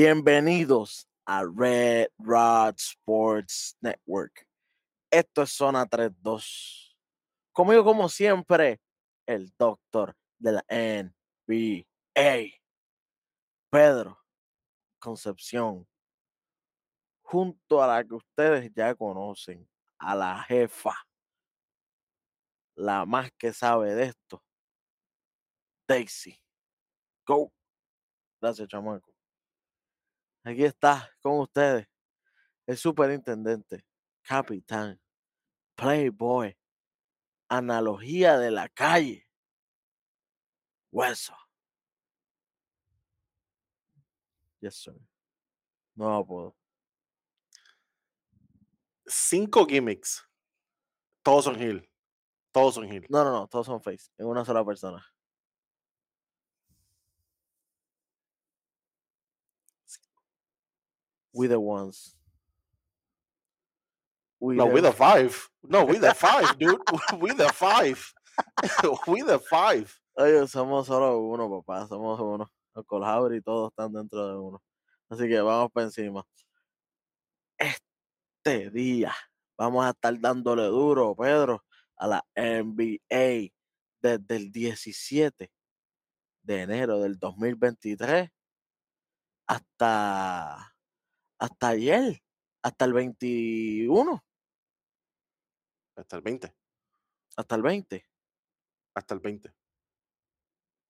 [0.00, 4.46] Bienvenidos a Red Rod Sports Network.
[5.10, 6.96] Esto es Zona 32.
[7.52, 8.80] Conmigo, como siempre,
[9.26, 11.84] el doctor de la NBA,
[13.72, 14.20] Pedro
[15.00, 15.84] Concepción,
[17.22, 19.68] junto a la que ustedes ya conocen,
[19.98, 20.94] a la jefa,
[22.76, 24.44] la más que sabe de esto,
[25.88, 26.40] Daisy.
[27.26, 27.52] Go.
[28.40, 29.17] Gracias, chamaco.
[30.48, 31.86] Aquí está con ustedes
[32.66, 33.84] el superintendente,
[34.22, 34.98] capitán,
[35.74, 36.56] playboy,
[37.50, 39.28] analogía de la calle,
[40.90, 41.36] hueso.
[44.60, 44.94] Yes, sir.
[45.94, 46.56] No puedo.
[49.06, 50.26] Cinco gimmicks.
[51.22, 51.86] Todos son Hill.
[52.52, 53.06] Todos son Hill.
[53.10, 55.06] No, no, no, todos son face, en una sola persona.
[61.38, 62.16] We the ones.
[64.40, 65.48] We No, the- we the five.
[65.62, 66.80] No, we the five, dude.
[67.20, 68.12] We the five.
[69.06, 69.88] we the five.
[70.16, 72.50] Oye, somos solo uno, papá, somos uno.
[72.74, 74.60] El Colhaber y todos están dentro de uno.
[75.08, 76.24] Así que vamos para encima.
[77.56, 79.14] Este día
[79.56, 81.64] vamos a estar dándole duro, Pedro,
[81.96, 83.52] a la NBA
[84.02, 85.52] desde el 17
[86.42, 88.28] de enero del 2023
[89.46, 90.74] hasta,
[91.38, 92.22] hasta ayer,
[92.62, 94.24] hasta el 21,
[95.96, 96.54] Hasta el 20.
[97.36, 98.04] hasta el 20,
[98.94, 99.54] Hasta el 20.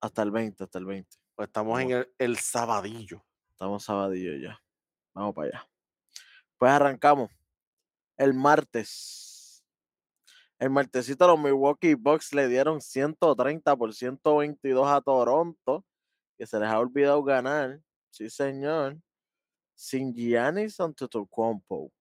[0.00, 1.16] hasta el 20, hasta el 20.
[1.34, 3.24] Pues estamos en el, el sabadillo.
[3.50, 4.60] Estamos sabadillo ya.
[5.14, 5.70] Vamos para allá.
[6.56, 7.30] Pues arrancamos.
[8.16, 9.64] El martes.
[10.58, 15.84] El martesito los Milwaukee Bucks le dieron 130 por 122 a Toronto.
[16.36, 17.80] Que se les ha olvidado ganar.
[18.10, 18.98] Sí, señor.
[19.78, 21.92] Sin Giannis Antetokounmpo.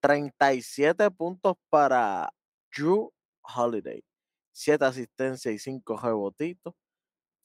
[0.00, 2.28] 37 puntos para
[2.76, 3.12] Drew
[3.42, 4.02] Holiday.
[4.50, 6.74] 7 asistencias y 5 rebotitos.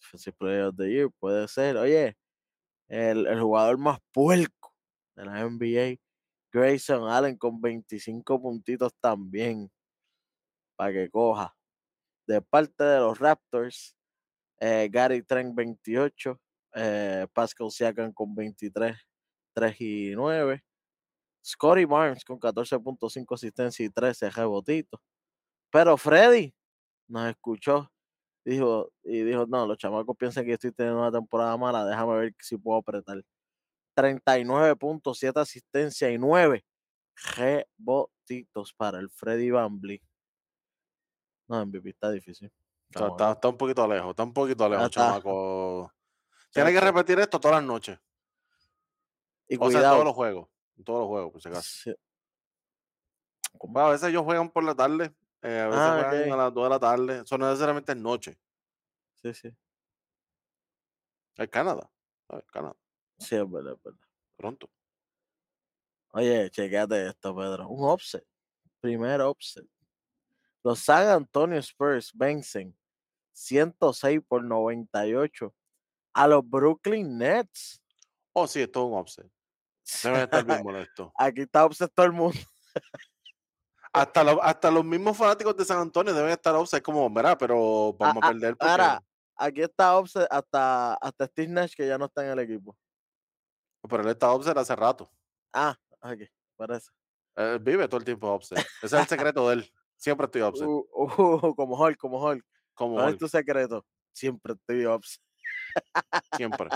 [0.02, 1.78] Defensive Player of the Year puede ser.
[1.78, 2.18] Oye,
[2.88, 4.74] el, el jugador más puerco
[5.16, 6.02] de la NBA,
[6.52, 9.70] Grayson Allen, con 25 puntitos también,
[10.76, 11.56] para que coja.
[12.26, 13.96] De parte de los Raptors,
[14.60, 16.40] eh, Gary Trent 28,
[16.76, 18.98] eh, Pascal Siakam con 23,
[19.58, 20.64] 3 y 9,
[21.44, 25.02] Scotty Barnes con 14.5 asistencia y 13 rebotitos.
[25.72, 26.54] Pero Freddy
[27.08, 27.92] nos escuchó
[28.46, 32.36] dijo, y dijo, no, los chamacos piensan que estoy teniendo una temporada mala, déjame ver
[32.40, 33.24] si puedo apretar.
[33.96, 36.64] 39.7 asistencia y 9
[37.36, 40.00] rebotitos para el Freddy Bambly.
[41.48, 42.52] No, MVP está difícil.
[42.92, 44.12] Está, un poquito lejos.
[44.12, 45.92] Está un poquito lejos, chamaco.
[46.54, 48.00] Tiene que repetir esto todas las noches.
[49.48, 49.96] Y O sea, en cuidado.
[49.96, 50.50] todos los juegos.
[50.78, 51.70] En todos los juegos, por si acaso.
[51.70, 51.94] sí,
[53.76, 55.14] a veces ellos juegan por la tarde.
[55.42, 56.34] eh, a veces Ah, juegan ok.
[56.34, 57.22] a las 2 de la tarde.
[57.22, 58.38] Eso no necesariamente es noche.
[59.16, 59.50] sí, sí.
[61.38, 61.90] Es Canadá.
[62.52, 62.76] Canadá.
[63.20, 64.00] Sí, es verdad, es verdad.
[64.36, 64.70] Pronto.
[66.12, 67.68] Oye, chequéate esto, Pedro.
[67.70, 68.26] Un offset.
[68.80, 69.66] Primer offset.
[70.64, 72.76] Los San Antonio Spurs vencen
[73.34, 75.54] 106 por 98
[76.14, 77.82] a los Brooklyn Nets.
[78.34, 79.32] Oh, sí, esto es un offset.
[80.04, 81.12] Deben estar bien molestos.
[81.18, 82.38] Aquí está offset todo el mundo.
[83.94, 87.94] Hasta, los- hasta los mismos fanáticos de San Antonio deben estar offset como, verá, pero
[87.98, 88.72] vamos a perder porque...
[88.72, 89.04] Ahora,
[89.36, 92.78] aquí está offset hasta, hasta Steve Nash, que ya no está en el equipo.
[93.90, 95.10] Pero él está offset hace rato.
[95.54, 96.92] Ah, aquí, parece.
[97.36, 98.60] Él vive todo el tiempo offset.
[98.82, 99.74] Ese es el secreto de él.
[99.96, 100.68] Siempre estoy offset.
[100.68, 102.46] Uh, uh, como Hulk, como Hulk.
[102.74, 103.86] como ¿Cuál es tu secreto?
[104.12, 105.22] Siempre estoy offset.
[106.36, 106.70] siempre.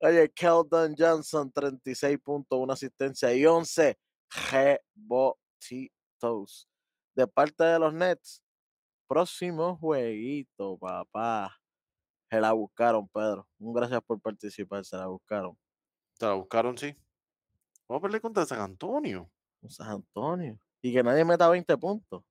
[0.00, 3.98] Oye, Keldon Johnson, 36 puntos, una asistencia y 11
[4.50, 6.68] rebotitos.
[7.14, 8.42] De parte de los Nets,
[9.08, 11.54] próximo jueguito, papá.
[12.30, 13.48] Se la buscaron, Pedro.
[13.58, 15.58] Un gracias por participar, se la buscaron.
[16.18, 16.94] Te la buscaron, sí.
[17.88, 19.30] Vamos a perder contra San Antonio.
[19.68, 20.58] San Antonio.
[20.82, 22.22] Y que nadie meta 20 puntos.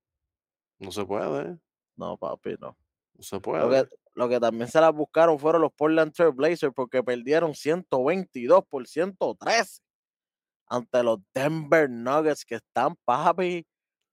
[0.79, 1.57] No se puede.
[1.95, 2.77] No, papi, no.
[3.15, 3.87] No se Lo puede.
[3.87, 8.65] que, lo que también se la buscaron fueron los Portland Trail Blazers porque perdieron 122
[8.67, 9.79] por 113
[10.65, 13.63] ante los Denver Nuggets que están, papi,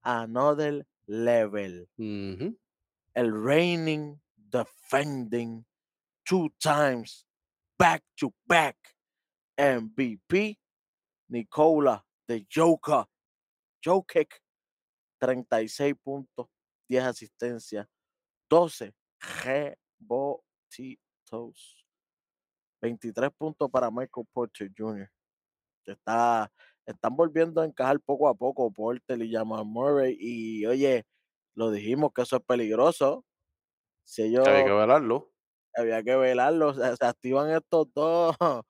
[0.02, 1.88] another level.
[1.96, 5.64] El reigning, defending,
[6.22, 7.26] two times,
[7.78, 8.76] back to back
[9.56, 10.58] MVP,
[11.30, 13.06] Nicola de Joker,
[13.82, 14.38] Jokic,
[15.18, 16.46] 36 puntos,
[16.90, 17.88] 10 asistencias,
[18.50, 18.92] 12
[20.04, 21.84] rebotitos.
[22.82, 25.10] 23 puntos para Michael Porter Jr.
[25.84, 26.50] Que está,
[26.86, 30.16] están volviendo a encajar poco a poco Porter y Jamal Murray.
[30.18, 31.06] Y oye,
[31.54, 33.24] lo dijimos que eso es peligroso.
[34.04, 35.32] Si ellos Había que velarlo.
[35.74, 38.36] había que velarlo, se, se activan estos dos.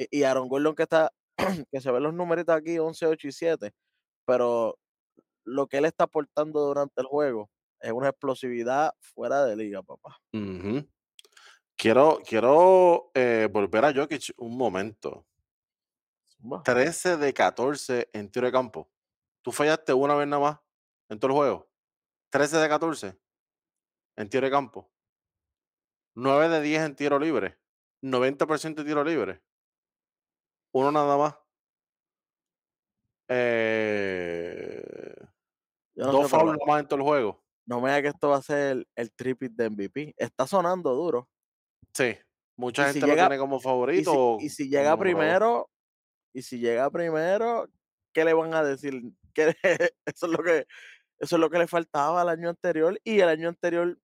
[0.00, 1.10] Y, y Aaron Gordon que está,
[1.72, 3.72] que se ven los numeritos aquí, 11, 8 y 7,
[4.24, 4.78] pero
[5.44, 10.18] lo que él está aportando durante el juego es una explosividad fuera de liga, papá.
[10.32, 10.86] Ujú.
[11.76, 15.26] Quiero, quiero eh, volver a Jokic un momento.
[16.28, 16.62] Zumba.
[16.62, 18.90] 13 de 14 en tiro de campo.
[19.42, 20.58] Tú fallaste una vez nada más
[21.08, 21.70] en todo el juego.
[22.30, 23.18] 13 de 14
[24.16, 24.90] en tiro de campo.
[26.14, 27.58] 9 de 10 en tiro libre.
[28.02, 29.40] 90% de tiro libre.
[30.72, 31.36] Uno nada más.
[33.28, 35.14] Eh,
[35.94, 37.47] no dos fouls más en todo el juego.
[37.68, 40.14] No me digas que esto va a ser el, el tripit de MVP.
[40.16, 41.28] Está sonando duro.
[41.92, 42.16] Sí.
[42.56, 44.36] Mucha Y gente si lo llega- tiene como Y favorito.
[44.40, 45.70] si, y si llega primero,
[46.34, 47.68] y si llega primero,
[48.12, 49.00] ¿qué le van a decir?
[49.34, 49.54] Que
[50.06, 50.66] eso es lo que
[51.20, 53.98] eso es lo que le faltaba al año anterior y el año anterior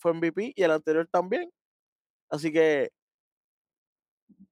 [0.00, 1.50] fue MVP y el anterior también.
[2.30, 2.90] Así que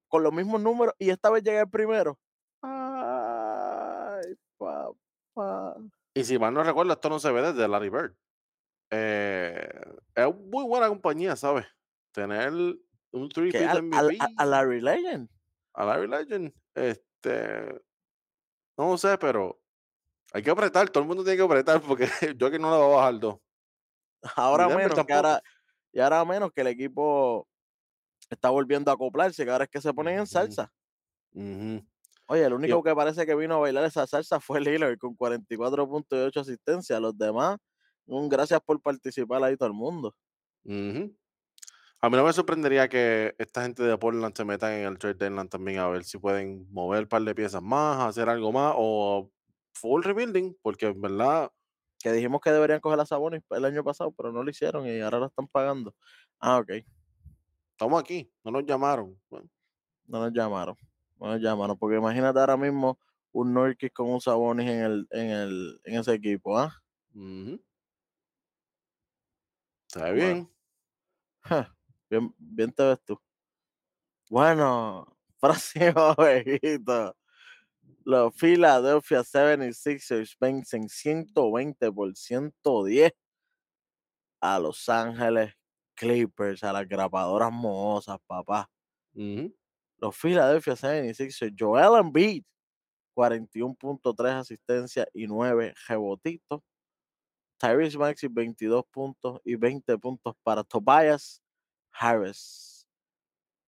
[0.07, 2.17] con los mismos números y esta vez llega el primero.
[2.61, 5.75] Ay, papá.
[6.15, 8.15] Y si mal no recuerdo, esto no se ve desde Larry Bird.
[8.95, 9.69] Eh,
[10.15, 11.65] es muy buena compañía, ¿sabes?
[12.11, 15.29] Tener un Que 3 al- al- MVP a, a Larry Legend.
[15.73, 16.53] a Larry Legend.
[16.75, 17.81] Este,
[18.77, 19.59] no sé, pero
[20.31, 20.89] hay que apretar.
[20.89, 22.07] Todo el mundo tiene que apretar porque
[22.37, 23.39] yo que no le voy a bajar dos.
[24.35, 25.41] Ahora Denver menos que ahora,
[25.91, 27.47] y ahora menos que el equipo
[28.29, 30.71] está volviendo a acoplarse, que ahora es que se ponen en salsa.
[32.27, 34.59] Oye, el único Yo- que parece que vino a bailar esa salsa fue
[34.91, 37.01] Lillard con 44 puntos y 8 asistencias.
[37.01, 37.57] Los demás,
[38.05, 40.15] un gracias por participar ahí todo el mundo.
[42.01, 45.15] A mí no me sorprendería que esta gente de Portland se metan en el trade
[45.15, 48.73] deadline también a ver si pueden mover un par de piezas más, hacer algo más
[48.77, 49.31] o
[49.73, 51.49] full rebuilding, porque en verdad
[51.99, 54.99] Que dijimos que deberían coger a Sabonis el año pasado, pero no lo hicieron y
[55.01, 55.95] ahora lo están pagando.
[56.39, 56.71] Ah, ok.
[57.71, 59.19] estamos aquí, no nos llamaron.
[59.29, 59.49] Bueno,
[60.07, 60.75] No nos llamaron.
[61.19, 61.77] No nos llamaron.
[61.77, 62.99] Porque imagínate ahora mismo
[63.31, 66.73] un Nurkic con un Sabonis en, el, en, el, en ese equipo, ¿ah?
[67.15, 67.59] ujú.
[69.93, 70.41] Está Bueno.
[70.41, 70.49] bien.
[71.41, 71.75] Ja,
[72.09, 73.19] Bien, bien te ves tú.
[74.29, 77.15] Bueno, próximo jueguito.
[78.05, 83.13] Los Philadelphia 76ers vencen 120 por 110
[84.41, 85.53] a Los Ángeles
[85.95, 88.69] Clippers, a las grapadoras mohosas, papá.
[89.97, 92.43] Los Philadelphia 76ers, Joel Embiid,
[93.15, 96.61] 41.3 asistencias y 9 rebotitos.
[97.63, 101.41] Tyrese Maxey, 22 puntos y 20 puntos para Tobias
[101.93, 102.85] Harris.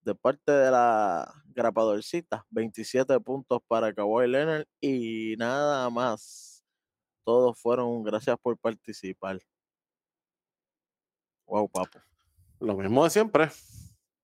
[0.02, 6.62] De parte de la grapadorcita, 27 puntos para Kawhi Leonard y nada más.
[7.24, 9.40] Todos fueron gracias por participar.
[11.48, 12.00] Wow, papo.
[12.60, 13.50] Lo mismo de siempre.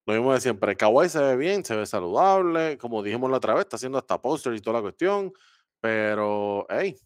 [0.05, 0.75] Lo mismo de siempre.
[0.75, 2.77] Kawhi se ve bien, se ve saludable.
[2.77, 5.31] Como dijimos la otra vez, está haciendo hasta póster y toda la cuestión.
[5.79, 6.97] Pero, hey,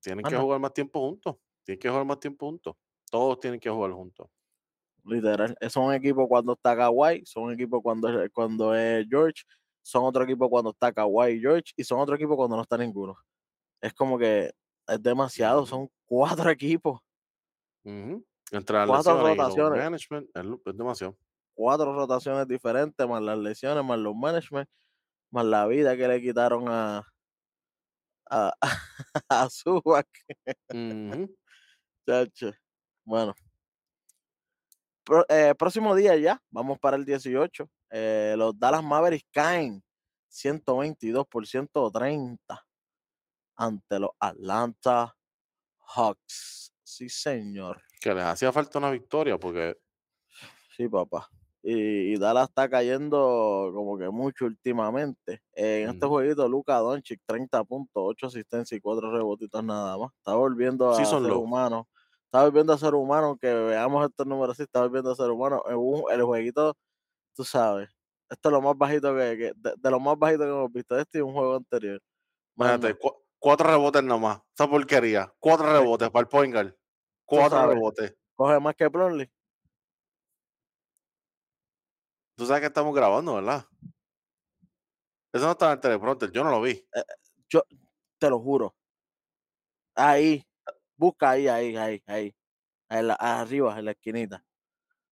[0.00, 1.36] tienen que jugar más tiempo juntos.
[1.66, 2.76] Tienen que jugar más tiempo juntos.
[3.10, 4.28] Todos tienen que jugar juntos.
[5.04, 5.56] Literal.
[5.70, 9.44] Son un equipo cuando está Kawhi, son un equipo cuando, es- cuando es George,
[9.82, 12.78] son otro equipo cuando está Kawhi y George, y son otro equipo cuando no está
[12.78, 13.16] ninguno.
[13.82, 14.52] Es como que
[14.88, 17.00] es demasiado, son cuatro equipos,
[17.84, 18.24] Ujú.
[18.52, 19.78] Entre las Cuatro rotaciones.
[19.84, 21.16] management, es, demasiado.
[21.54, 24.68] cuatro rotaciones diferentes, más las lesiones, más los management,
[25.32, 27.04] más la vida que le quitaron a
[28.30, 28.52] a,
[29.30, 30.08] a Zubac.
[32.06, 32.52] Chacho.
[33.04, 33.34] Bueno.
[35.04, 37.68] Pro- eh, próximo día ya, vamos para el 18.
[37.90, 39.82] eh, los Dallas Mavericks caen
[40.28, 42.66] 122 por 130
[43.56, 45.16] ante los Atlanta
[45.94, 46.72] Hawks.
[46.82, 47.80] Sí, señor.
[48.00, 49.76] Que les hacía falta una victoria porque
[50.76, 51.28] Sí, papá.
[51.62, 55.42] Y, y Dallas está cayendo como que mucho últimamente.
[55.54, 60.12] Eh, en este jueguito, Luca Doncic, 30 puntos, 8 asistencias y 4 rebotitos nada más.
[60.18, 61.40] Está volviendo a Sí son ser low.
[61.42, 61.88] humano.
[62.26, 65.62] Está volviendo a ser humano, que veamos estos números así, está volviendo a ser humano.
[65.68, 66.76] En un- el jueguito,
[67.34, 67.88] tú sabes,
[68.28, 70.98] esto es lo más bajito que, que- de, de lo más bajito que hemos visto.
[70.98, 72.00] Este y un juego anterior.
[72.56, 74.40] Imagínate, cu- cuatro rebotes nomás.
[74.54, 75.32] Esa porquería.
[75.38, 76.74] Cuatro rebotes para el point guard.
[77.24, 77.74] Cuatro sabes.
[77.74, 78.14] rebotes.
[78.34, 79.30] Coge más que Plumlee.
[82.36, 83.64] Tú sabes que estamos grabando, ¿verdad?
[85.32, 86.30] Eso no estaba en teleprompter.
[86.32, 86.86] Yo no lo vi.
[87.48, 87.62] Yo
[88.18, 88.74] te lo juro.
[89.94, 90.44] Ahí.
[90.96, 92.34] Busca ahí, ahí, ahí, ahí.
[92.90, 94.44] En la- arriba, en la esquinita.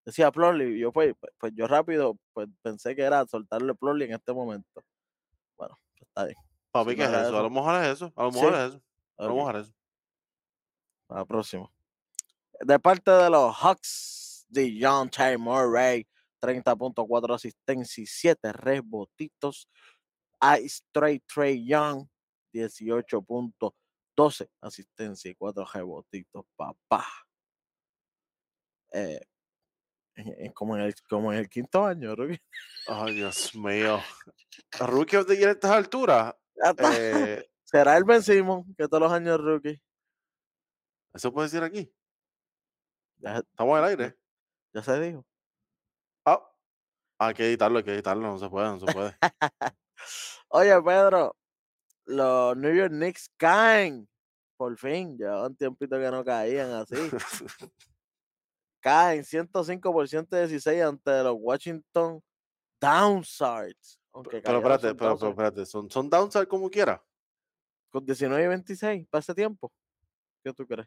[0.07, 4.33] decía Plurly, yo pues, pues, yo rápido pues pensé que era soltarle Plurly en este
[4.35, 4.83] momento.
[5.57, 6.37] Bueno, pues, está bien.
[6.71, 7.39] Para mí, Si ¿qué no es eso?
[7.39, 8.13] A lo mejor es eso.
[8.17, 8.39] A lo Sí.
[8.41, 8.83] mejor es eso.
[9.19, 9.75] A lo mejor es eso.
[11.09, 11.71] a la próxima.
[12.61, 16.07] De parte de los Hawks, de John Ty Murray,
[16.41, 19.69] 30.4 asistencia y 7 rebotitos.
[20.63, 22.07] Ice Trey Trey Young,
[24.17, 27.07] 18.12 asistencia y 4 rebotitos, papá.
[28.93, 29.21] Eh,
[30.17, 32.41] en- como, en el, como en el quinto año, Rookie.
[32.87, 34.01] Ay, Dios mío.
[34.79, 36.35] Rookie of the Year a estas alturas.
[36.99, 38.23] Eh, Será el Ben
[38.77, 39.83] que todos los años rookie.
[41.13, 41.93] ¿Eso puede decir aquí?
[43.19, 44.17] Ya, Estamos al aire.
[44.73, 45.27] ya se dijo.
[46.25, 46.41] Ah,
[47.19, 48.23] hay que editarlo, hay que editarlo.
[48.29, 49.17] No se puede, no se puede.
[50.49, 51.37] Oye, Pedro,
[52.07, 54.09] los New York Knicks caen.
[54.57, 56.95] Por fin, llevaban un tiempito que no caían así.
[58.81, 62.23] Caen 105 por 116 ante los Washington
[62.79, 63.99] Downsides.
[64.13, 65.65] Aunque pero espérate, pero, pero espérate.
[65.67, 66.11] Son, son
[66.49, 67.03] como quiera.
[67.91, 69.73] Con 19 y 26 para ese tiempo.
[70.45, 70.87] ¿Qué tú crees?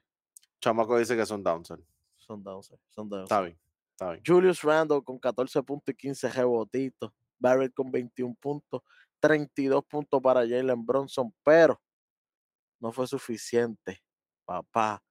[0.62, 1.84] Chamaco dice que son downside.
[2.18, 2.82] Son Downsides.
[2.90, 3.44] Son Está Downsides.
[3.46, 3.60] bien,
[3.92, 4.24] está bien.
[4.26, 7.12] Julius Randle con 14 puntos y 15 rebotitos.
[7.40, 8.82] Barrett con 21 puntos.
[9.20, 11.82] 32 puntos para Jalen Bronson, pero
[12.80, 14.02] no fue suficiente.
[14.46, 15.02] Papá.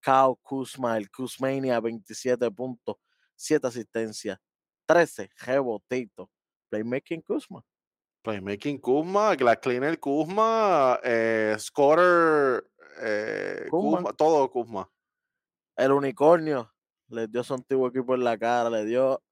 [0.00, 2.96] Kyle Kuzma, el Kuzmania, 27 puntos,
[3.34, 4.38] 7 asistencias,
[4.86, 6.28] 13 rebotitos.
[6.70, 7.64] Playmaking Kuzma.
[8.22, 12.64] Playmaking Kuzma, Glass Cleaner Kuzma, eh, Scorer
[13.00, 13.98] eh, Kuzma.
[13.98, 14.90] Kuzma, todo Kuzma.
[15.76, 16.72] El unicornio
[17.08, 19.22] le dio a su antiguo equipo en la cara, le dio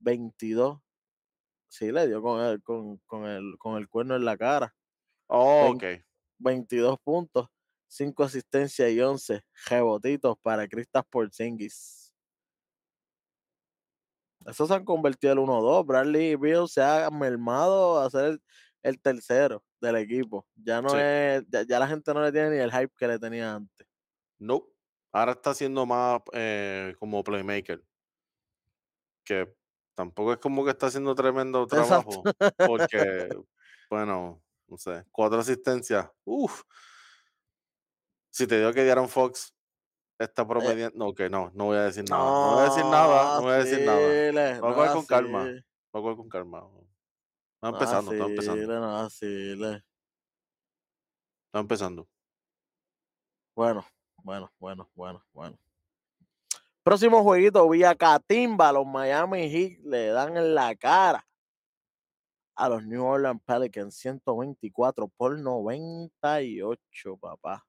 [0.00, 0.80] 22.
[1.70, 4.74] Sí, le dio con el, con, con el, con el cuerno en la cara.
[5.28, 5.84] Oh, ok.
[6.38, 7.46] 22 puntos,
[7.86, 12.12] 5 asistencias y 11 rebotitos para Kristaps Porzingis.
[14.46, 15.86] Esos se han convertido en el 1-2.
[15.86, 18.42] Bradley Beal se ha mermado a ser el,
[18.82, 20.46] el tercero del equipo.
[20.56, 20.96] Ya no Sí.
[20.98, 23.86] es, ya, ya la gente no le tiene ni el hype que le tenía antes.
[24.38, 24.72] Nope.
[25.12, 27.84] Ahora está haciendo más eh, como playmaker.
[29.24, 29.54] Que
[30.00, 32.22] tampoco es como que está haciendo tremendo Exacto.
[32.22, 32.24] trabajo.
[32.66, 33.28] Porque,
[33.90, 36.08] bueno, no sé, cuatro asistencias.
[36.24, 36.62] Uf.
[38.30, 39.54] Si te digo que Diaron Fox
[40.18, 41.06] está promediando.
[41.06, 42.24] Ok, no, no voy a decir nada.
[42.24, 43.36] No voy a decir nada.
[43.36, 43.98] No voy a decir nada.
[43.98, 45.44] Voy a no coger con calma.
[45.44, 46.58] Voy a coger con calma.
[46.58, 46.70] Está
[47.60, 48.80] no empezando, está empezando.
[48.80, 49.06] no.
[49.06, 49.82] Está
[51.58, 52.08] empezando.
[53.54, 53.84] Bueno,
[54.22, 55.58] bueno, bueno, bueno, bueno.
[56.82, 61.26] Próximo jueguito, Villa Catimba, los Miami Heat le dan en la cara
[62.56, 67.66] a los New Orleans Pelicans 124 por 98, papá.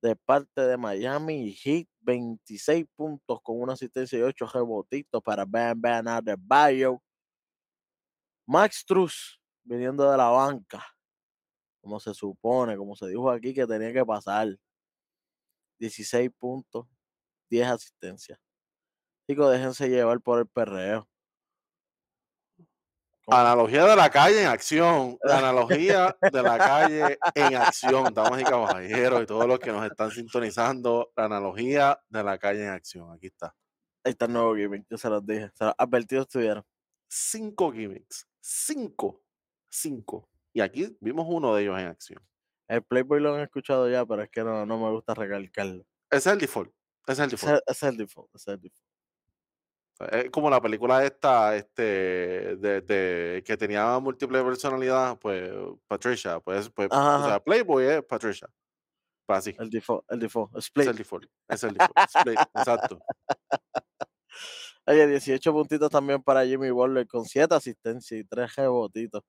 [0.00, 5.80] De parte de Miami Heat, 26 puntos con una asistencia y 8 rebotitos para Bam
[5.80, 7.02] Bam Adebayo.
[8.46, 10.84] Max Truss viniendo de la banca,
[11.80, 14.56] como se supone, como se dijo aquí que tenía que pasar.
[15.80, 16.86] 16 puntos,
[17.50, 18.38] 10 asistencias.
[19.28, 21.06] Chicos, déjense llevar por el perreo.
[23.30, 25.18] Analogía de la calle en acción.
[25.22, 29.84] La analogía de la calle en acción, damas y caballeros, y todos los que nos
[29.84, 31.12] están sintonizando.
[31.14, 33.12] La analogía de la calle en acción.
[33.12, 33.54] Aquí está.
[34.02, 35.50] Ahí está el nuevo gimmick, yo se los dije.
[35.54, 36.64] Se los advertidos estuvieron.
[37.06, 38.26] Cinco gimmicks.
[38.40, 39.22] Cinco.
[39.68, 40.30] Cinco.
[40.54, 42.22] Y aquí vimos uno de ellos en acción.
[42.66, 45.84] El Playboy lo han escuchado ya, pero es que no, no me gusta recalcarlo.
[46.10, 46.72] Ese es el default.
[47.08, 47.62] Ese es el default.
[47.66, 48.84] ese es el default, ese es el default.
[50.12, 51.82] Es como la película esta, este,
[52.56, 55.50] de, de- que tenía múltiple personalidad, pues
[55.88, 57.40] Patricia, pues, pues Ajá, o sea.
[57.42, 58.48] Playboy es Patricia.
[59.26, 59.56] Pues así.
[59.58, 60.56] El default, el default.
[60.56, 60.88] Es Split.
[60.88, 61.24] el default.
[61.48, 62.28] Es el default.
[62.54, 63.00] Exacto.
[64.86, 69.22] Oye, 18 puntitos también para Jimmy Butler con 7 asistencias y 3 rebotitos.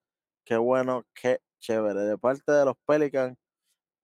[0.44, 2.00] Qué bueno, qué chévere.
[2.00, 3.36] De parte de los Pelicans,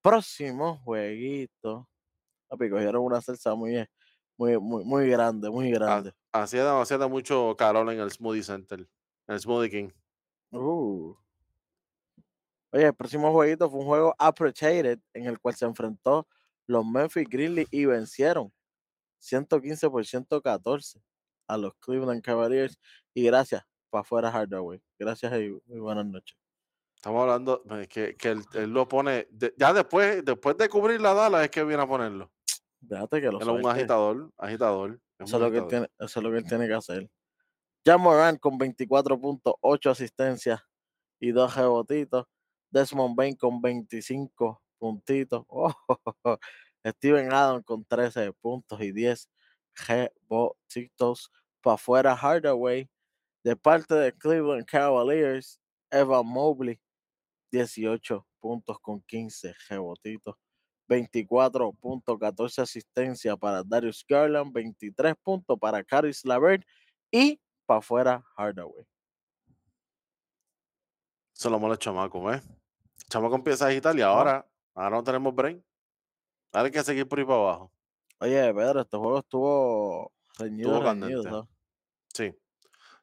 [0.01, 1.87] próximo jueguito.
[2.47, 3.85] Papi, cogieron una salsa muy,
[4.37, 6.13] muy, muy, muy grande, muy Ha- grande.
[6.31, 8.79] Hacía demasiado mucho calor en el Smoothie Center.
[9.27, 9.89] En el Smoothie King.
[10.51, 11.15] Uh.
[12.71, 16.27] Oye, el próximo jueguito fue un juego appreciated en el cual se enfrentó
[16.67, 18.51] los Memphis Grizzlies y vencieron
[19.19, 21.01] 115 por 114
[21.47, 22.77] a los Cleveland Cavaliers.
[23.13, 24.81] Y gracias, para afuera Hardaway.
[24.99, 26.37] Gracias y muy buenas noches.
[26.95, 29.27] Estamos hablando de que, que él, él lo pone.
[29.31, 32.29] de- ya después, después de cubrir la Dallas es que viene a ponerlo.
[32.87, 34.31] Déjate que lo Él es un agitador.
[34.37, 34.99] Agitador.
[35.19, 36.73] es Eso un es, lo que él tiene, eso es lo que él tiene que
[36.73, 37.09] hacer.
[37.85, 40.61] Jan Moran con 24 puntos, 8 asistencias
[41.19, 42.25] y 2 rebotitos.
[42.69, 45.45] Desmond Bain con 25 puntitos.
[46.23, 46.37] Oh,
[46.85, 49.29] Steven Adams con 13 puntos y 10
[49.87, 52.89] rebotitos para afuera Hardaway.
[53.43, 55.59] De parte de Cleveland Cavaliers,
[55.91, 56.79] Evan Mobley,
[57.51, 60.35] 18 puntos con 15 rebotitos.
[60.87, 66.63] 24 puntos, 14 asistencia para Darius Garland, 23 puntos para Caris Lavert
[67.11, 68.85] y para afuera Hardaway.
[71.33, 72.41] Se lo mola el chamaco, ¿eh?
[72.97, 75.63] El chamaco empieza a agitar y ahora, ahora no tenemos brain.
[76.51, 77.71] Ahora hay que seguir por ahí para abajo.
[78.19, 81.51] Oye, Pedro, este juego estuvo reñido, Estuvo reñido, candente.
[82.13, 82.35] Sí.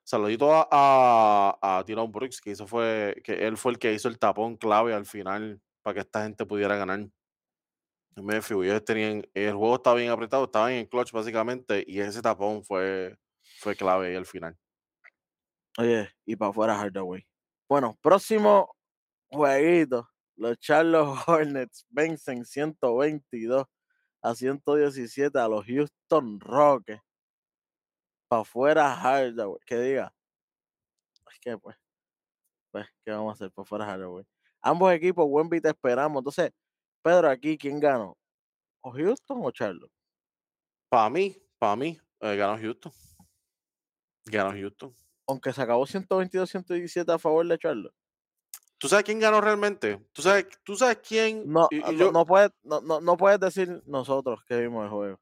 [0.02, 4.08] Saludito a, a, a Tyrone Brooks, que hizo fue, que él fue el que hizo
[4.08, 7.06] el tapón clave al final para que esta gente pudiera ganar.
[8.16, 12.64] Memphis, ellos tenían, el juego estaba bien apretado, estaban en clutch básicamente, y ese tapón
[12.64, 13.16] fue,
[13.58, 14.56] fue clave ahí al final.
[15.78, 17.26] Oye, y para afuera Hardaway.
[17.68, 18.76] Bueno, próximo
[19.28, 20.08] jueguito.
[20.36, 23.66] Los Charlotte Hornets vencen 122
[24.22, 27.02] a 117 a los Houston Rockets.
[28.28, 29.58] Para afuera Hardaway.
[29.66, 30.14] Que diga.
[31.32, 31.76] Es que pues.
[32.70, 33.52] Pues, ¿qué vamos a hacer?
[33.52, 34.24] Para afuera Hardaway.
[34.62, 36.20] Ambos equipos, Wemby te esperamos.
[36.20, 36.52] Entonces,
[37.04, 38.16] Pedro, aquí, ¿quién ganó?
[38.82, 39.92] ¿O Houston o Charlotte?
[40.90, 42.92] Para mí, para mí, eh, ganó Houston.
[44.26, 44.94] Ganó Houston.
[45.28, 47.94] Aunque se acabó 122-117 a favor de Charlotte.
[48.78, 49.98] ¿Tú sabes quién ganó realmente?
[50.12, 51.44] ¿Tú sabes, tú sabes quién?
[51.46, 54.84] No, y- y no, yo- no puedes, no, no, no puedes decir nosotros que vimos
[54.84, 55.20] el juego.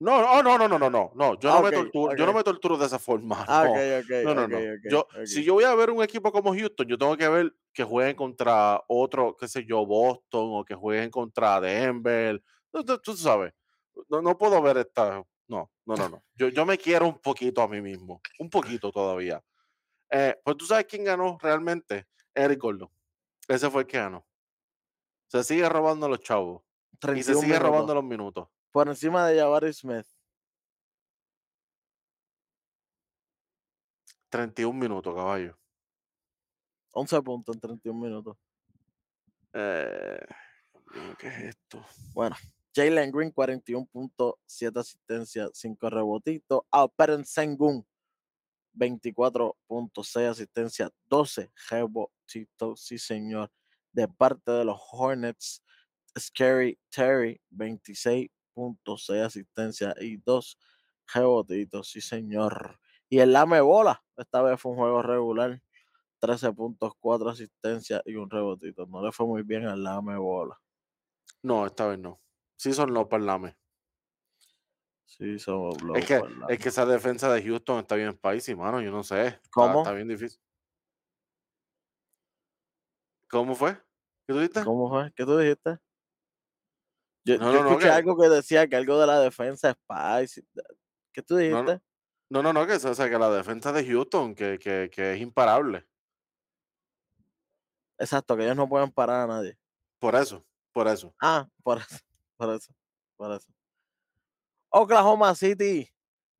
[0.00, 2.76] No, no, no, no, no, no, no, Yo, no, me torturo, yo no me torturo
[2.76, 3.44] de esa forma.
[3.46, 4.34] No.
[4.34, 4.58] No, no.
[4.90, 7.84] Yo, si yo voy a ver un equipo como Houston, yo tengo que ver que
[7.84, 12.42] jueguen contra otro, qué sé yo, Boston o que jueguen contra Denver.
[13.02, 13.52] Tú, sabes,
[14.08, 15.24] no, no, puedo ver esta.
[15.46, 16.24] No, no, no, no.
[16.34, 19.42] Yo, yo me quiero un poquito a mí mismo, un poquito todavía.
[20.08, 22.90] Pues tú sabes quién ganó realmente, Eric Gordon.
[23.46, 24.26] Ese fue el que ganó.
[25.28, 26.62] Se sigue robando los chavos.
[27.14, 28.48] Y se sigue robando los minutos.
[28.74, 30.04] Por encima de Jabari Smith.
[34.28, 35.56] 31 minutos, caballo.
[36.90, 38.36] 11 puntos en 31 minutos.
[39.52, 40.26] Eh,
[41.20, 41.86] ¿Qué es esto?
[42.74, 46.62] Jalen Green, 41 puntos, 7 asistencias, 5 rebotitos.
[46.72, 47.86] Alperen Sengun,
[48.72, 52.84] 24.6 asistencias, 12 rebotitos.
[52.84, 53.52] Sí, señor.
[53.92, 55.62] De parte de los Hornets,
[56.18, 57.40] Scary Terry,
[58.54, 60.58] 26.6 asistencias y 2
[61.12, 61.88] rebotitos.
[61.88, 62.78] Sí, señor.
[63.08, 65.60] Y el Lame Bola, esta vez fue un juego regular.
[66.20, 68.86] 13 puntos, 4 asistencias y un rebotito.
[68.86, 70.58] No le fue muy bien al Lame Bola.
[71.42, 72.20] No, esta vez no.
[72.56, 73.54] Sí son los parlames.
[75.04, 78.80] Sí, somos Es que, es que esa defensa de Houston está bien spicy, mano.
[78.80, 79.26] Yo no sé.
[79.26, 79.82] Está, ¿Cómo?
[79.82, 80.40] está bien difícil.
[83.30, 83.74] ¿Cómo fue?
[84.26, 84.64] ¿Qué tú dijiste?
[84.64, 85.12] ¿Cómo fue?
[85.14, 85.78] ¿Qué tú dijiste?
[87.26, 89.70] Yo, No, yo no, no, escuché que- algo que decía que algo de la defensa
[89.70, 90.46] es spicy.
[91.12, 91.54] ¿Qué tú dijiste?
[91.56, 91.80] No, no.
[92.30, 95.20] No, no, no, que, o sea, que la defensa de Houston, que, que, que es
[95.20, 95.86] imparable.
[97.98, 99.56] Exacto, que ellos no pueden parar a nadie.
[100.00, 101.14] Por eso, por eso.
[101.20, 101.98] Ah, por eso,
[102.36, 102.72] por eso,
[103.16, 103.48] por eso.
[104.70, 105.88] Oklahoma City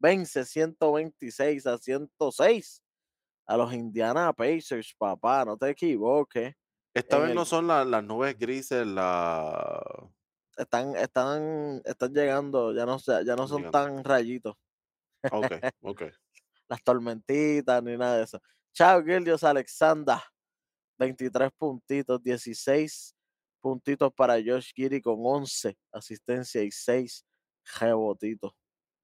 [0.00, 2.82] vence 126 a 106
[3.46, 6.54] a los Indiana Pacers, papá, no te equivoques.
[6.94, 9.80] Esta En vez el- no son la- las nubes grises, la...
[10.56, 13.70] Están, están, están llegando, ya no, ya no son Llegando.
[13.70, 14.54] tan rayitos,
[15.32, 16.02] Ok, ok.
[16.68, 18.40] las tormentitas ni nada de eso.
[18.72, 20.18] Chao, Gildios Alexander,
[20.98, 23.14] 23 puntitos, 16
[23.60, 27.24] puntitos para Josh Giri con 11 asistencia y 6
[27.80, 28.52] rebotitos.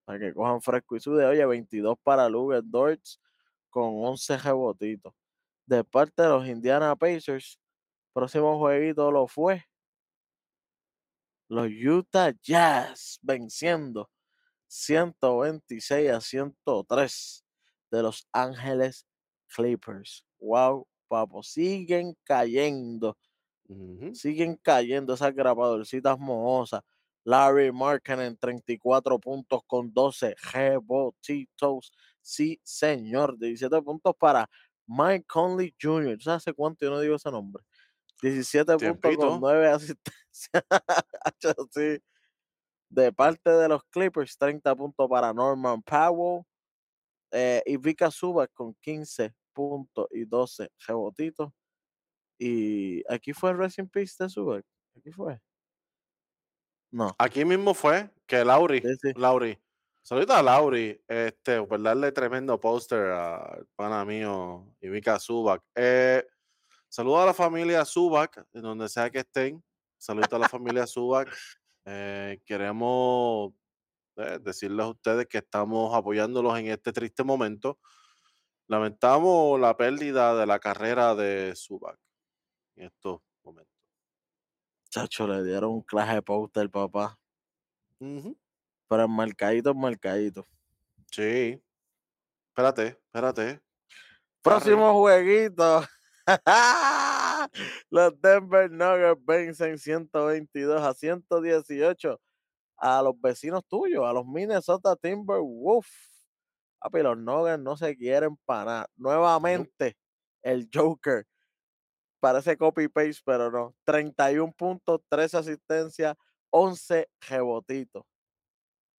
[0.04, 1.24] Para que cojan fresco y sude.
[1.26, 3.18] Oye, 22 para Luger Dortz
[3.70, 5.14] con 11 rebotitos.
[5.66, 7.58] De parte de los Indiana Pacers,
[8.12, 9.64] próximo jueguito lo fue.
[11.50, 14.10] Los Utah Jazz venciendo
[14.68, 17.44] 126 a 103
[17.90, 19.06] de los Ángeles
[19.48, 20.24] Clippers.
[20.40, 23.18] Wow, papo, siguen cayendo,
[23.68, 24.20] Ujú.
[24.20, 26.82] siguen cayendo esas grapadorcitas mohosas.
[27.24, 31.92] Larry Markkinen 34 puntos con 12 rebotitos.
[32.22, 33.38] Sí, señor.
[33.38, 34.48] 17 puntos para
[34.86, 36.16] Mike Conley Jr.
[36.18, 37.64] ¿Tú ¿Sabes hace cuánto yo no digo ese nombre?
[38.22, 40.19] 17 puntos con 9 asistencias.
[41.72, 41.98] Sí.
[42.90, 46.44] De parte de los Clippers, 30 puntos para Norman Powell.
[47.32, 51.52] eh, y Vika Zubac con 15 puntos y 12 rebotitos.
[52.38, 54.64] Y aquí fue el Racing Peace de.
[54.96, 55.40] Aquí fue.
[56.92, 57.14] No.
[57.18, 59.12] Aquí mismo fue que Lauri, Sí, sí.
[59.14, 59.58] Lauri,
[60.38, 65.62] a Lauri, este, por darle tremendo póster al pana mío, Ivica Zubac.
[65.76, 66.24] Eh,
[66.88, 69.62] saludo a la familia Zubac, en donde sea que estén.
[70.00, 71.28] Saludito a la familia Zubac.
[71.84, 73.52] Eh, queremos
[74.16, 77.78] eh, decirles a ustedes que estamos apoyándolos en este triste momento.
[78.66, 81.98] Lamentamos la pérdida de la carrera de Subac
[82.76, 83.76] en estos momentos.
[84.88, 87.18] Chacho, le dieron un clase de póster, papá.
[87.98, 88.34] Ujú.
[88.88, 90.46] Pero el marcadito, marcadito.
[91.12, 91.62] Sí.
[92.48, 93.60] Espérate, espérate.
[94.40, 95.84] Próximo jueguito.
[97.90, 102.20] Los Denver Nuggets vencen 122 a 118
[102.80, 105.90] a los vecinos tuyos, a los Minnesota Timberwolves.
[106.80, 108.88] Papi, los Nuggets no se quieren parar.
[108.96, 109.96] Nuevamente,
[110.42, 111.26] el Joker.
[112.20, 113.74] Parece copy-paste, pero no.
[113.84, 116.16] 31 puntos, 13 asistencias,
[116.50, 118.04] 11 rebotitos.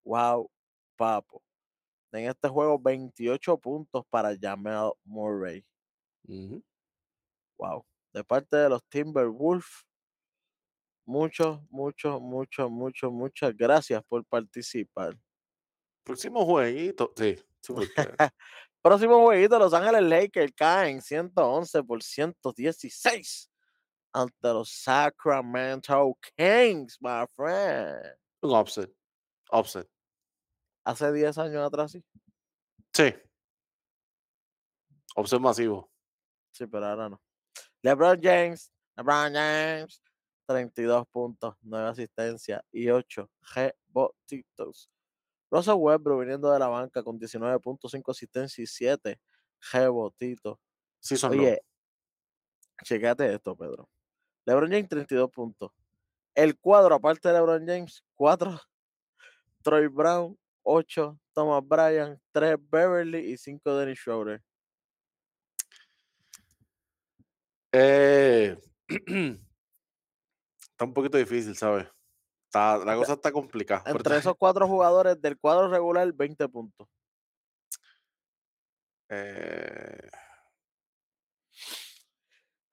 [0.04, 0.50] Wow,
[0.96, 1.44] papo.
[2.12, 5.66] En este juego, 28 puntos para Jamel Murray.
[7.58, 7.86] Wow.
[8.14, 9.86] De parte de los Timberwolves,
[11.06, 15.18] muchos, muchos, muchos, muchos, muchas gracias por participar.
[16.04, 17.14] Próximo jueguito.
[17.16, 17.36] Sí,
[18.82, 23.52] Próximo jueguito, Los Ángeles Lakers caen 111 por 116
[24.14, 28.16] ante los Sacramento Kings, my friend.
[28.42, 28.92] un offset.
[29.52, 29.88] Offset.
[30.84, 32.04] Hace 10 años atrás, sí.
[32.94, 33.14] Sí.
[35.16, 35.92] Offset masivo.
[36.52, 37.22] Sí, pero ahora no.
[37.84, 40.02] LeBron James, LeBron James,
[40.48, 44.90] 32 puntos, 9 asistencias y 8 rebotitos.
[45.50, 49.20] Russell Westbrook viniendo de la banca con 19.5 asistencias y 7
[49.72, 50.58] rebotitos.
[51.00, 51.32] Sí son.
[51.32, 51.62] Oye,
[52.84, 53.90] checate esto, Pedro.
[54.46, 55.72] LeBron James, 32 puntos.
[56.34, 58.60] El cuadro, aparte de LeBron James, 4.
[59.64, 61.20] Troy Brown, 8.
[61.34, 62.58] Thomas Bryan, 3.
[62.70, 64.42] Beverly y 5 Dennis Schroeder.
[67.72, 68.58] Eh,
[68.88, 71.88] está un poquito difícil, ¿sabes?
[72.46, 73.84] Está, la cosa está complicada.
[73.90, 76.88] Entre esos cuatro jugadores del cuadro regular, 20 puntos.
[79.10, 80.10] eh,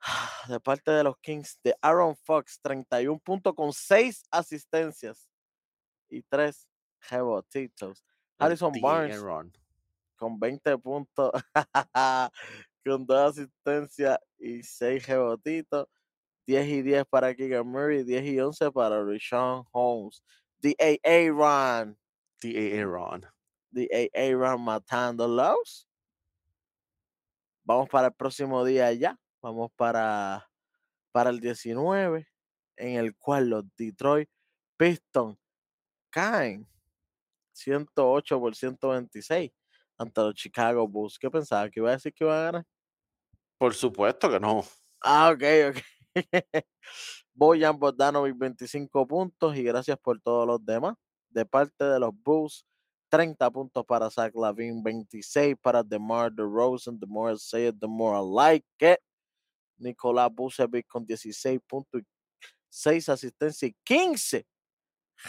[0.49, 5.29] De parte de los Kings, de Aaron Fox, 31 puntos con 6 asistencias
[6.09, 6.69] y 3
[7.11, 8.05] rebotitos.
[8.39, 8.73] Harrison.
[8.81, 9.53] Barnes Aaron.
[10.17, 11.33] con 20 puntos,
[12.89, 15.87] con 2 asistencias y 6 rebotitos.
[16.47, 20.23] 10 y 10 para Keegan Murray, 10 y 11 para Rishon Holmes.
[20.61, 20.99] D.A.
[21.07, 21.99] Aaron,
[22.41, 22.81] D.
[22.81, 23.27] Aaron.
[23.71, 24.09] D.A.
[24.19, 25.87] Aaron matándolos.
[27.65, 29.19] Vamos para el próximo día ya.
[29.43, 30.51] Vamos para,
[31.13, 32.27] para el 19,
[32.77, 34.31] en el cual los Detroit
[34.79, 35.37] Pistons
[36.09, 36.67] caen
[37.53, 39.53] 108 por 126
[39.99, 41.19] ante los Chicago Bulls.
[41.19, 41.69] ¿Qué pensaba?
[41.69, 42.65] ¿Que iba a decir que iba a ganar?
[43.59, 44.65] Por supuesto que no.
[45.03, 46.65] Ah, ok, ok.
[47.35, 50.95] Boyan Bogdanovic 25 puntos y gracias por todos los demás.
[51.29, 52.65] De parte de los Bulls,
[53.11, 56.99] 30 puntos para Zach Lavin, 26 para DeMar DeRozan.
[56.99, 58.99] The more I say it, the more I like it.
[59.79, 62.05] Nicolás Vucevic con 16 puntos y
[62.69, 64.47] 6 asistencias y 15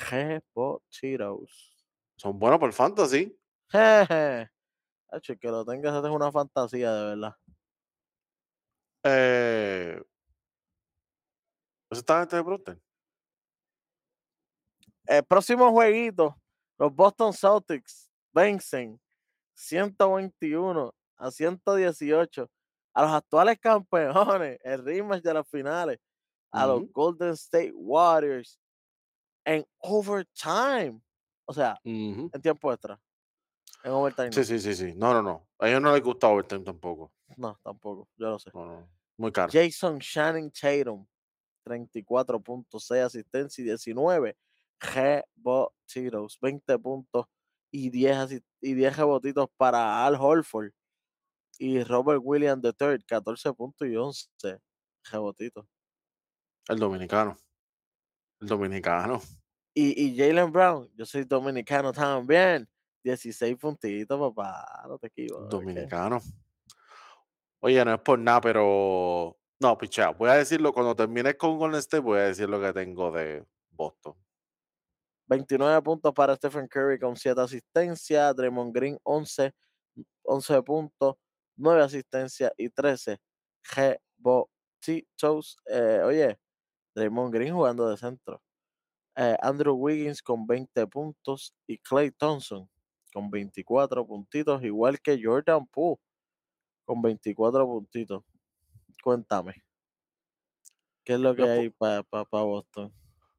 [0.09, 1.75] rebotitos.
[2.17, 3.37] Son buenos por fantasy.
[3.71, 4.49] Jeje.
[5.39, 7.35] Que lo tengas es una fantasía de verdad.
[9.03, 10.01] Eh,
[11.91, 12.79] ¿Eso está en el roster?
[15.05, 16.35] El próximo jueguito,
[16.77, 18.99] los Boston Celtics vencen
[19.55, 22.49] 121 a 118
[22.93, 25.99] a los actuales campeones, el rematch de las finales,
[26.51, 26.91] a los.
[26.91, 28.59] Golden State Warriors
[29.45, 31.01] en overtime.
[31.45, 32.99] O sea, en tiempo extra.
[33.83, 34.31] En overtime.
[34.31, 34.93] Sí, sí, sí, sí.
[34.95, 35.47] No, no, no.
[35.57, 37.11] A ellos no les gusta overtime tampoco.
[37.37, 38.09] No, tampoco.
[38.17, 38.51] Yo lo sé.
[38.53, 38.89] No, no.
[39.17, 39.51] Muy caro.
[39.51, 41.05] Jason Shannon Tatum,
[41.65, 44.37] 34.6 asistencia y 19
[44.79, 47.25] rebotitos, 20 puntos
[47.71, 50.71] y 10, asi- y 10 rebotitos para Al Holford
[51.59, 54.29] y Robert Williams III, 14 puntos y 11
[55.11, 55.65] rebotitos.
[56.67, 57.37] El dominicano.
[58.39, 59.21] El dominicano.
[59.73, 62.67] Y, y Jalen Brown, yo soy dominicano también,
[63.03, 65.49] 16 puntitos, papá, no te equivoques.
[65.49, 66.19] dominicano.
[67.61, 69.37] Oye, no es por nada, pero.
[69.59, 70.11] No, picha.
[70.11, 73.45] Voy a decirlo cuando termine con Golden State, voy a decir lo que tengo de
[73.71, 74.15] Boston.
[75.27, 79.53] 29 puntos para Stephen Curry con 7 asistencias, Draymond Green 11,
[80.23, 81.15] 11 puntos,
[81.57, 83.19] 9 asistencias y 13
[83.75, 85.57] rebotitos.
[85.67, 86.39] Eh, oye,
[86.95, 88.41] Draymond Green jugando de centro.
[89.17, 92.69] Eh, Andrew Wiggins con 20 puntos y Clay Thompson
[93.13, 95.99] con 24 puntitos, igual que Jordan Poole
[96.89, 98.23] con 24 puntitos.
[99.03, 99.63] Cuéntame.
[101.03, 102.91] ¿Qué es lo que hay para Boston?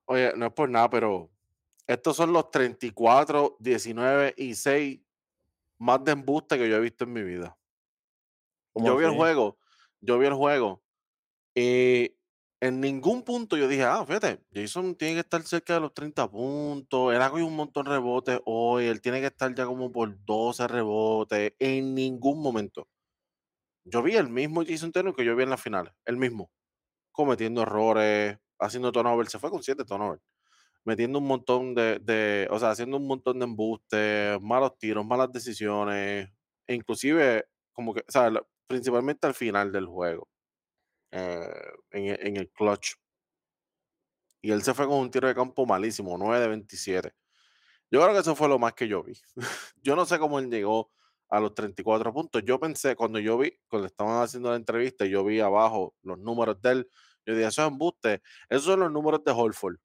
[0.05, 1.29] Oye, no es por nada, pero
[1.85, 5.01] Estos son los 34, 19 y 6
[5.79, 7.59] más de embuste que yo he visto en mi vida.
[8.73, 9.59] ¿Cómo Yo vi el juego,
[10.01, 10.85] yo vi el juego
[11.53, 12.15] y
[12.61, 16.31] en ningún punto yo dije, ah, fíjate, Jason tiene que estar cerca de los 30
[16.31, 19.91] puntos, él ha cogido un montón de rebotes hoy, él tiene que estar ya como
[19.91, 22.87] por 12 rebotes, en ningún momento.
[23.85, 26.51] Yo vi el mismo Jason Taylor que yo vi en la final, el mismo,
[27.13, 30.21] cometiendo errores, haciendo turnover, se fue con 7 turnover,
[30.85, 36.29] metiendo un montón de, o sea, haciendo un montón de embustes, malos tiros, malas decisiones,
[36.67, 38.31] e inclusive como que, o sea,
[38.67, 40.29] principalmente al final del juego,
[41.13, 42.95] eh, en, en el clutch.
[44.43, 47.13] Y él se fue con un tiro de campo malísimo, 9 de 27.
[47.91, 49.15] Yo creo que eso fue lo más que yo vi.
[49.83, 50.91] yo no sé cómo él llegó
[51.31, 52.43] a los 34 puntos.
[52.45, 56.61] Yo pensé, cuando yo vi, cuando estaban haciendo la entrevista, yo vi abajo los números
[56.61, 56.91] de él.
[57.25, 58.21] Yo dije, eso es embuste.
[58.49, 59.77] Esos son los números de Holford.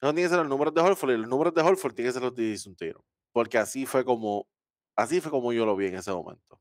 [0.00, 2.12] Esos tienen que ser los números de Holford y los números de Holford tienen que
[2.12, 3.02] ser los de Taylor.
[3.32, 4.46] Porque así fue como,
[4.94, 6.60] así fue como yo lo vi en ese momento.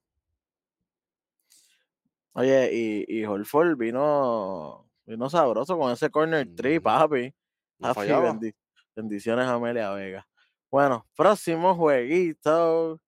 [2.33, 7.33] Oye, y, y Holford vino, vino sabroso con ese corner tree, papi.
[7.79, 8.53] No Papi,
[8.95, 10.27] bendiciones a Amelia Vega.
[10.71, 12.99] Bueno, próximo jueguito.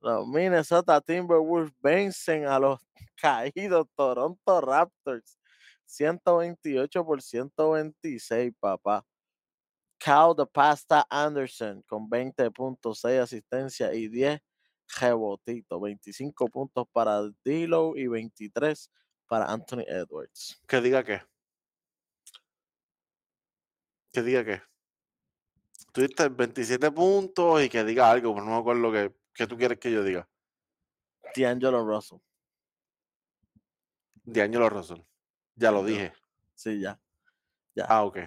[0.00, 2.80] Los Minnesota Timberwolves vencen a los
[3.16, 5.38] caídos Toronto Raptors.
[5.86, 9.04] 128 por 126, papá.
[9.98, 14.40] Cal de Pasta Anderson con 20 puntos, 6 asistencias y 10
[15.00, 15.80] rebotitos.
[15.80, 18.90] 25 puntos para Dilo y 23
[19.26, 20.60] para Anthony Edwards.
[20.66, 21.22] Que diga qué.
[24.12, 24.62] Que diga qué.
[25.92, 29.78] Tuviste 27 puntos y que diga algo, pero no me acuerdo que, que tú quieres
[29.78, 30.28] que yo diga.
[31.36, 32.18] D'Angelo Russell.
[34.24, 35.00] D'Angelo Russell.
[35.54, 36.12] Ya lo dije.
[36.54, 37.00] Sí, ya.
[37.74, 37.86] Ya.
[37.88, 38.18] Ah, ok.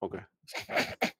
[0.00, 0.16] Ok.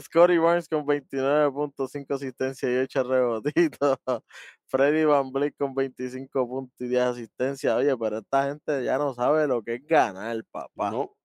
[0.00, 3.98] Scotty Barnes con 29.5 asistencias y 8 rebotitos.
[4.66, 7.74] Freddy Van Vliet con 25 puntos y 10 asistencias.
[7.74, 10.90] Oye, pero esta gente ya no sabe lo que es ganar, papá.
[10.90, 11.16] No.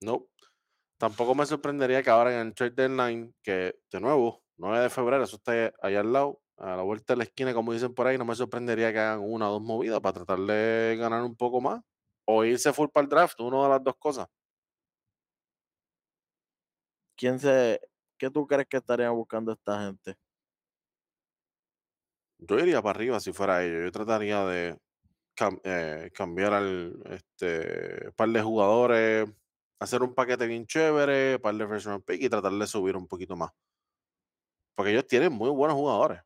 [0.00, 0.26] No.
[0.98, 5.24] Tampoco me sorprendería que ahora en el trade deadline, que de nuevo, 9 de febrero,
[5.24, 8.18] eso está allá al lado, a la vuelta de la esquina, como dicen por ahí,
[8.18, 11.60] no me sorprendería que hagan una o dos movidas para tratar de ganar un poco
[11.60, 11.82] más.
[12.26, 14.28] O irse full para el draft, una de las dos cosas.
[17.16, 17.80] ¿Quién se,
[18.18, 20.16] ¿Qué tú crees que estarían buscando esta gente?
[22.38, 23.84] Yo iría para arriba si fuera ellos.
[23.84, 24.78] Yo trataría de
[25.36, 29.28] cam- eh, cambiar al este par de jugadores,
[29.80, 33.08] hacer un paquete bien chévere, par de first round pick y tratar de subir un
[33.08, 33.52] poquito más.
[34.78, 36.22] Porque ellos tienen muy buenos jugadores.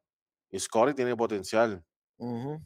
[0.51, 1.83] Y Scotty tiene potencial.
[2.19, 2.61] Entonces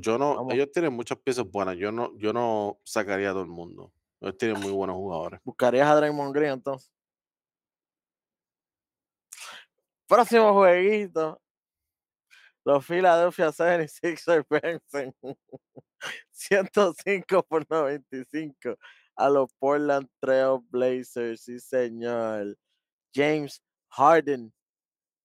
[0.00, 0.54] yo no, Vamos.
[0.54, 1.76] ellos tienen muchas piezas buenas.
[1.76, 3.92] Yo no, yo no sacaría a todo el mundo.
[4.20, 5.40] Ellos tienen muy buenos jugadores.
[5.42, 6.92] ¿Buscarías a Draymond Green entonces?
[10.06, 11.42] Próximo jueguito.
[12.64, 15.12] Los Philadelphia 76ers vencen
[16.30, 18.76] 105 por 95
[19.16, 21.42] a los Portland Trail Blazers.
[21.42, 22.56] Sí, señor.
[23.12, 23.60] James
[23.92, 24.52] Harden,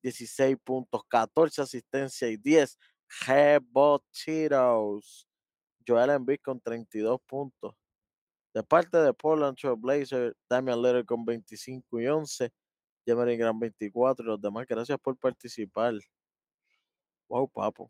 [0.03, 2.77] 16 puntos, 14 asistencias y 10
[3.25, 5.27] rebotitos.
[5.87, 7.73] Joel Embiid con 32 puntos.
[8.53, 12.51] De parte de Portland Trail Blazers, Damian Lillard con 25 y 11.
[13.05, 14.65] Jeremy Grant 24 y los demás.
[14.67, 15.93] Gracias por participar.
[17.29, 17.89] Wow, papo.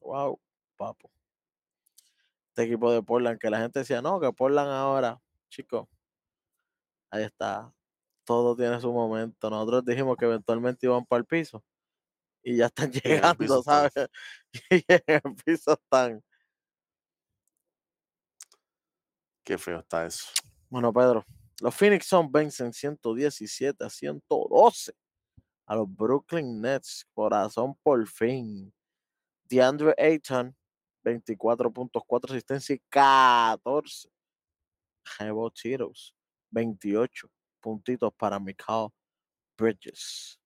[0.00, 0.40] Wow,
[0.76, 1.10] papo.
[2.48, 5.20] Este equipo de Portland, que la gente decía, no, que Portland ahora,
[5.50, 5.88] chicos,
[7.10, 7.74] ahí está.
[8.24, 9.50] Todo tiene su momento.
[9.50, 11.62] Nosotros dijimos que eventualmente iban para el piso
[12.42, 12.92] y ya están
[13.36, 13.62] llegando.
[13.62, 13.92] ¿sabes?
[14.70, 16.22] Y en el piso están.
[19.44, 20.28] Qué feo está eso.
[20.70, 21.24] Bueno, Pedro,
[21.60, 24.92] los Phoenix Suns vencen 117 a 112
[25.66, 27.06] a los Brooklyn Nets.
[27.12, 28.72] Corazón por fin.
[29.44, 30.56] DeAndre Ayton,
[31.02, 34.08] 24 puntos, 4 asistencias y 14
[35.18, 36.14] rebotitos.
[36.50, 37.28] 28
[37.64, 38.88] puntitos para Mikal
[39.56, 40.38] Bridges.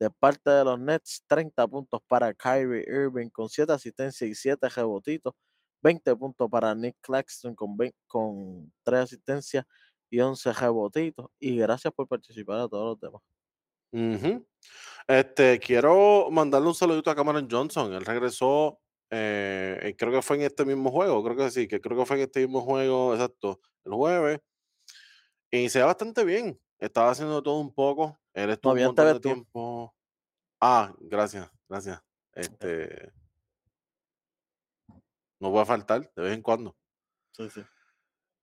[0.00, 4.68] De parte de los Nets, 30 puntos para Kyrie Irving con 7 asistencias y 7
[4.68, 5.34] rebotitos.
[5.82, 9.64] 20 puntos para Nick Claxton con, 20 con 3 asistencias
[10.10, 11.26] y 11 rebotitos.
[11.38, 13.22] Y gracias por participar a todos los demás.
[15.06, 17.92] Este, quiero mandarle un saludito a Cameron Johnson.
[17.92, 21.98] Él regresó, eh, creo que fue en este mismo juego, creo que sí, que creo
[21.98, 24.40] que fue en este mismo juego, exacto, el jueves.
[25.50, 26.60] Y se ve bastante bien.
[26.78, 28.18] Estaba haciendo todo un poco.
[28.34, 29.94] Él estuvo un montón de tiempo.
[30.60, 32.00] Ah, gracias, gracias.
[32.32, 33.12] Este,
[35.40, 36.76] no voy a faltar de vez en cuando.
[37.32, 37.62] Sí, sí.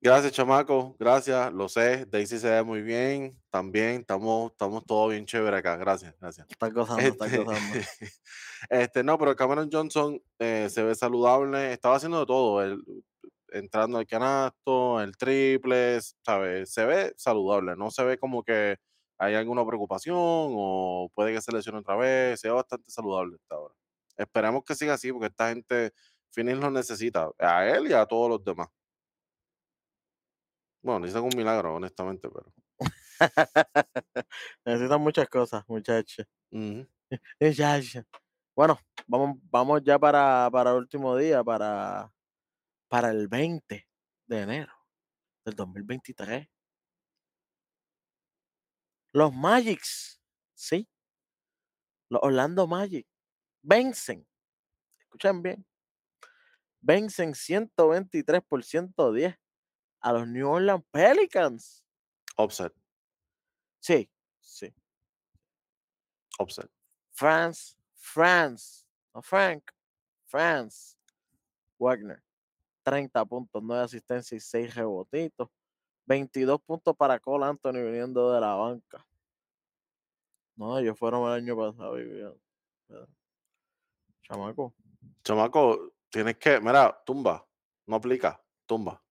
[0.01, 0.95] Gracias, chamaco.
[0.99, 1.51] Gracias.
[1.53, 2.05] Lo sé.
[2.05, 3.41] Daisy se ve muy bien.
[3.49, 5.77] También estamos, estamos todo bien chévere acá.
[5.77, 6.45] Gracias, gracias.
[6.49, 7.79] Está gozando, está Este, gozando.
[8.69, 11.73] este, no, pero Cameron Johnson eh, se ve saludable.
[11.73, 12.61] Estaba haciendo de todo.
[13.51, 16.71] Entrando al canasto, el triple, ¿sabes?
[16.73, 17.75] Se ve saludable.
[17.75, 18.77] No se ve como que
[19.17, 22.39] hay alguna preocupación o puede que se lesione otra vez.
[22.41, 23.75] Se ve bastante saludable hasta ahora.
[24.17, 25.93] Esperemos que siga así porque esta gente,
[26.31, 27.29] Phoenix lo necesita.
[27.39, 28.69] A él y a todos los demás.
[30.81, 32.53] Bueno, necesitan un milagro, honestamente, pero.
[34.65, 36.25] Necesitan muchas cosas, muchachos.
[36.51, 36.87] Ujú.
[37.39, 38.05] Muchachos.
[38.55, 42.11] Bueno, vamos, vamos ya para, para el último día, para,
[42.95, 43.89] para el 20
[44.27, 44.71] de enero
[45.43, 46.47] del 2023.
[49.11, 50.21] Los Magics,
[50.53, 50.87] sí.
[52.09, 53.05] Los Orlando Magic
[53.61, 54.25] vencen.
[54.97, 55.67] Escuchen bien.
[56.79, 59.35] Vencen 123 por 110
[59.99, 61.85] a los New Orleans Pelicans.
[62.37, 62.73] Offset,
[63.81, 64.73] Sí, sí.
[66.39, 66.71] offset.
[67.11, 69.69] France, France, no Frank,
[70.27, 70.95] France,
[71.77, 72.23] Wagner,
[72.85, 75.49] 30 puntos, 9 asistencias y 6 rebotitos,
[76.05, 79.05] 22 puntos para Cole Anthony viniendo de la banca.
[80.55, 81.97] No, ellos fueron el año pasado.
[84.21, 84.73] Chamaco,
[85.23, 86.61] Chamaco, tienes que.
[86.61, 87.45] Mira, tumba.
[87.87, 88.41] No aplica.
[88.67, 89.03] Tumba.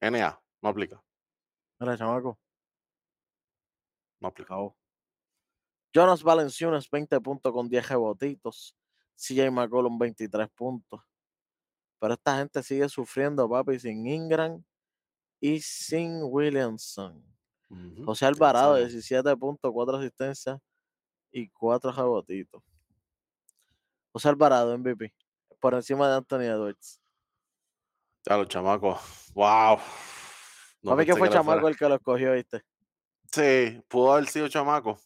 [0.00, 0.42] NA.
[0.62, 1.02] No aplica.
[1.78, 2.38] mira, chamaco,
[4.20, 4.56] No aplica.
[5.94, 8.74] Jonas Valenciunas, 20 puntos con 10 rebotitos.
[9.16, 11.00] CJ McCollum, 23 puntos.
[12.02, 14.60] Pero esta gente sigue sufriendo, papi, sin Ingram
[15.40, 17.24] y sin Williamson.
[17.70, 18.90] Ujú, José ya Alvarado, sabemos.
[18.92, 20.60] 17 puntos, 4 asistencias
[21.30, 22.60] y 4 rebotitos.
[24.12, 25.14] José Alvarado, MVP,
[25.60, 27.00] por encima de Anthony Edwards.
[28.26, 29.00] Ya los chamacos.
[29.34, 29.78] ¡Wow!
[30.82, 32.64] No Papi, que fue Chamaco fuera- el que lo escogió, ¿viste?
[33.32, 34.98] Sí, pudo haber sido chamaco.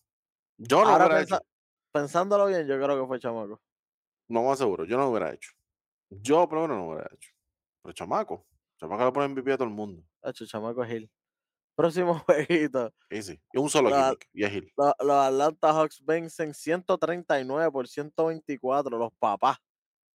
[0.56, 1.38] Yo no Ahora hubiera hecho.
[1.92, 3.60] pensándolo bien, yo creo que fue Chamaco.
[4.28, 4.86] No más seguro.
[4.86, 5.50] Yo no lo hubiera hecho.
[6.10, 7.30] Yo primero no lo hubiera hecho.
[7.82, 8.46] Pero chamaco.
[8.78, 10.02] Chamaco le pone MVP a todo el mundo.
[10.22, 11.10] Hecho, Chamaco es Gil.
[11.74, 12.92] Próximo jueguito.
[13.10, 13.40] Easy.
[13.52, 14.28] Y un solo La- gimmick.
[14.32, 14.72] Y es Hill.
[14.76, 19.58] Los, Atlanta Hawks vencen 139 por 124, los papás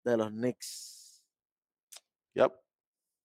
[0.04, 1.22] de los Knicks.
[2.34, 2.52] Yep.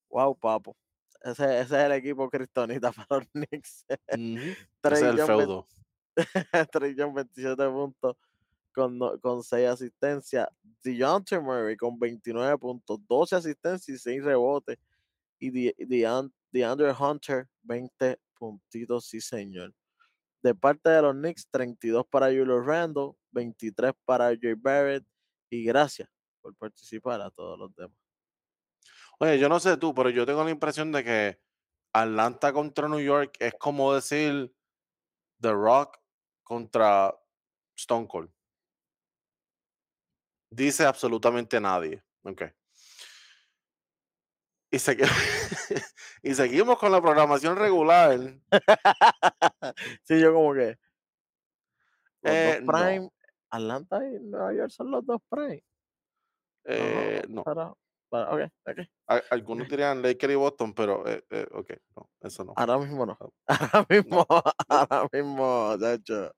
[0.10, 0.75] Wow, papo.
[1.21, 3.86] Ese, ese es el equipo cristonita para los Knicks.
[3.89, 4.38] Ujú.
[4.38, 5.67] Ese Trey es el feudo.
[6.71, 8.15] Trey Young, 27 puntos
[8.77, 10.47] con, con 6 asistencias.
[10.83, 14.77] DeJounte Murray con 29 puntos, 12 asistencias y 6 rebotes.
[15.39, 19.73] Y De- Dean- DeAndre Hunter, 20 puntitos, sí señor.
[20.43, 25.03] De parte de los Knicks, 32 para Julio Randle, 23 para Jay Barrett.
[25.49, 26.07] Y gracias
[26.41, 27.97] por participar a todos los demás.
[29.19, 31.39] Oye, yo no sé tú, pero yo tengo la impresión de que
[31.91, 34.53] Atlanta contra New York es como decir
[35.41, 35.97] The Rock
[36.43, 37.13] contra
[37.75, 38.29] Stone Cold.
[40.49, 42.01] Dice absolutamente nadie.
[42.23, 42.43] Ok.
[44.71, 44.77] Y,
[46.23, 48.19] y seguimos con la programación regular.
[50.03, 50.77] sí, yo como que.
[52.21, 52.71] Los Eh, dos no.
[52.73, 53.10] Prime,
[53.49, 55.63] Atlanta y Nueva York son los dos Prime.
[56.65, 57.43] Eh, no.
[57.43, 57.73] Para,
[58.10, 58.79] para, ok, ok.
[59.07, 62.53] A- Algunos dirían Lakers y Boston, pero eh, eh, ok, no, eso no.
[62.57, 63.17] Ahora mismo no.
[63.47, 63.57] No.
[63.71, 64.25] Ahora mismo,
[64.67, 66.31] ahora mismo, de hecho.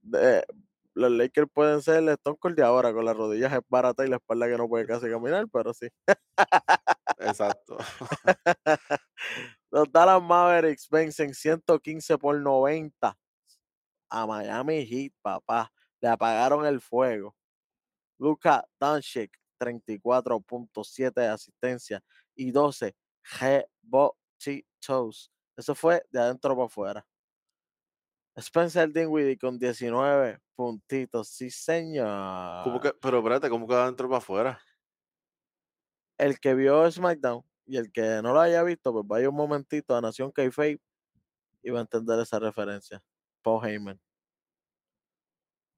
[0.00, 0.46] de-
[0.94, 4.16] los Lakers pueden ser el Stone Cold de ahora, con las rodillas baratas y la
[4.16, 5.88] espalda que no puede casi caminar, pero sí.
[7.18, 7.78] Exacto.
[9.70, 13.16] Los Dallas Mavericks vencen 115 por 90
[14.10, 15.72] a Miami Heat, papá.
[16.00, 17.34] Le apagaron el fuego.
[18.18, 22.02] Luka Doncic, 34.7 de asistencia
[22.34, 22.94] y 12
[23.40, 25.30] rebotitos.
[25.56, 27.06] Eso fue de adentro para afuera.
[28.36, 31.28] Spencer Dinwiddie con 19 puntitos.
[31.28, 32.64] Sí, señor.
[32.64, 34.60] ¿Cómo que, pero espérate, ¿cómo que adentro para afuera?
[36.18, 39.96] El que vio SmackDown y el que no lo haya visto, pues vaya un momentito
[39.96, 40.80] a Nación Kayfabe
[41.62, 43.02] y va a entender esa referencia.
[43.42, 44.00] Paul Heyman.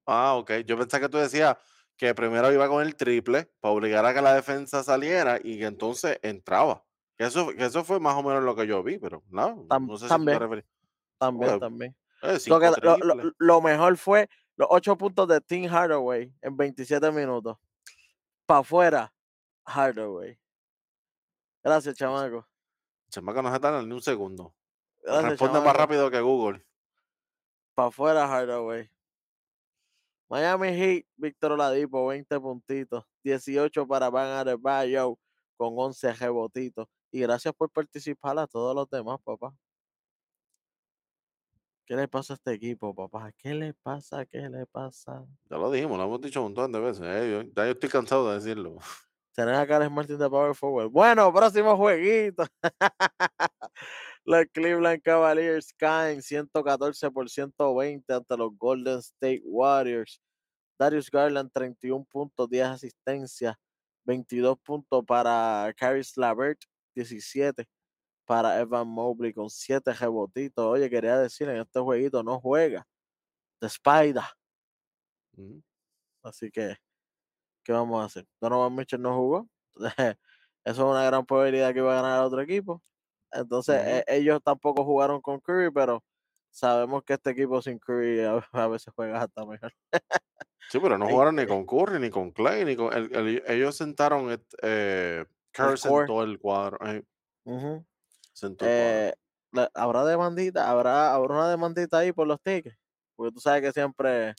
[0.06, 0.50] Ah, ok.
[0.66, 1.56] Yo pensé que tú decías
[1.96, 5.66] que primero iba con el triple para obligar a que la defensa saliera y que
[5.66, 6.84] entonces entraba.
[7.16, 9.86] Que eso, que eso fue más o menos lo que yo vi, pero no, Tam-
[9.86, 10.38] no sé si también.
[10.38, 10.64] te referís.
[11.18, 11.96] También, Bueno, también.
[12.24, 13.32] Eh, Lo, cinco que- lo- lo- triples.
[13.38, 17.58] lo mejor fue los 8 puntos de Tim Hardaway en 27 minutos.
[18.46, 19.14] Para afuera,
[19.66, 20.38] Hardaway.
[21.62, 22.46] Gracias, chamaco.
[23.10, 24.54] Chamaco no se tarda ni un segundo.
[25.02, 26.64] Gracias, Responde más rápido que Google.
[27.74, 28.88] Para afuera, Hardaway.
[30.30, 33.04] Miami Heat, Víctor Oladipo, 20 puntitos.
[33.22, 35.18] 18 para Van Adebayo
[35.56, 36.88] con 11 rebotitos.
[37.10, 39.54] Y gracias por participar a todos los demás, papá.
[41.86, 43.30] ¿Qué le pasa a este equipo, papá?
[43.36, 44.24] ¿Qué le pasa?
[44.24, 45.26] ¿Qué le pasa?
[45.50, 47.02] Ya lo dijimos, lo hemos dicho un montón de veces.
[47.04, 48.78] eh, yo- ya yo estoy cansado de decirlo.
[49.34, 50.88] Tener a Carlos Martin de Power Forward.
[50.90, 52.44] Bueno, próximo jueguito.
[54.24, 60.20] los Cleveland Cavaliers caen 114 por 120 ante los Golden State Warriors.
[60.78, 63.54] Darius Garland, 31 puntos, 10 asistencias,
[64.04, 66.60] 22 puntos para Caris Lavert,
[66.94, 67.66] 17
[68.24, 70.64] para Evan Mobley con 7 rebotitos.
[70.64, 72.86] Oye, quería decir, en este jueguito no juega.
[73.60, 74.22] The Spider.
[76.22, 76.76] Así que,
[77.64, 78.26] ¿qué vamos a hacer?
[78.40, 79.48] Donovan Mitchell no jugó.
[80.64, 82.82] Eso es una gran probabilidad que iba a ganar el otro equipo.
[83.32, 86.02] Entonces, eh, ellos tampoco jugaron con Curry, pero
[86.50, 89.72] sabemos que este equipo sin Curry a, a veces juega hasta mejor.
[90.70, 92.92] Sí, pero no jugaron ni con Curry, ni con Clay, ni con...
[92.94, 94.40] el- el- ellos sentaron...
[94.62, 95.24] Eh,
[96.06, 96.78] sentó el cuadro.
[96.86, 97.02] eh.
[98.60, 99.12] Eh,
[99.52, 100.70] la- ¿Habrá demandita?
[100.70, 102.76] ¿Habrá, ¿Habrá una demandita ahí por los tickets?
[103.16, 104.34] Porque tú sabes que siempre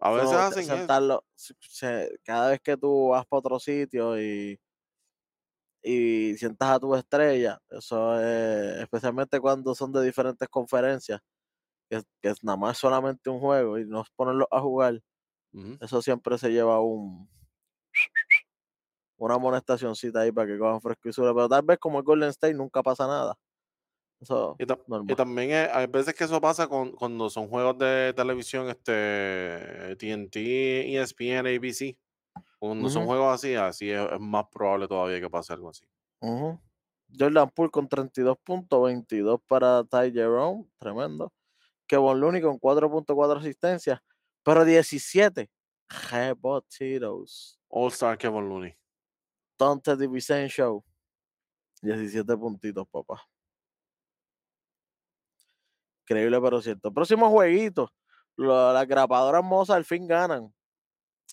[0.00, 4.58] A veces hacen sentarlo, se- se- cada vez que tú vas para otro sitio y,
[5.82, 11.20] y sientas a tu estrella, eso es, especialmente cuando son de diferentes conferencias,
[11.90, 15.00] que, que es nada más solamente un juego y no ponerlos a jugar,
[15.80, 17.28] eso siempre se lleva un
[19.24, 22.82] una amonestacioncita ahí para que cojan frescura, pero tal vez como el Golden State nunca
[22.82, 23.36] pasa nada.
[24.20, 25.16] Eso Y, ta- y normal.
[25.16, 30.36] también hay veces que eso pasa con, cuando son juegos de televisión, este TNT,
[30.96, 31.96] ESPN, ABC.
[32.58, 35.84] Cuando son juegos así, así es, es más probable todavía que pase algo así.
[36.20, 36.58] Ujú.
[37.18, 41.32] Jordan Poole con 32 puntos, 22 para Ty Jerome, tremendo.
[41.86, 44.00] Kevon Looney con 4.4 asistencias,
[44.42, 45.50] pero 17
[46.10, 47.58] rebotitos.
[47.68, 48.74] All Star Kevin Looney.
[49.64, 50.84] Dante DiVincenzo,
[51.82, 53.22] 17 puntitos, papá.
[56.04, 56.92] Increíble, pero cierto.
[56.92, 57.90] Próximo jueguito.
[58.36, 60.52] Las grapadoras Moza al fin ganan.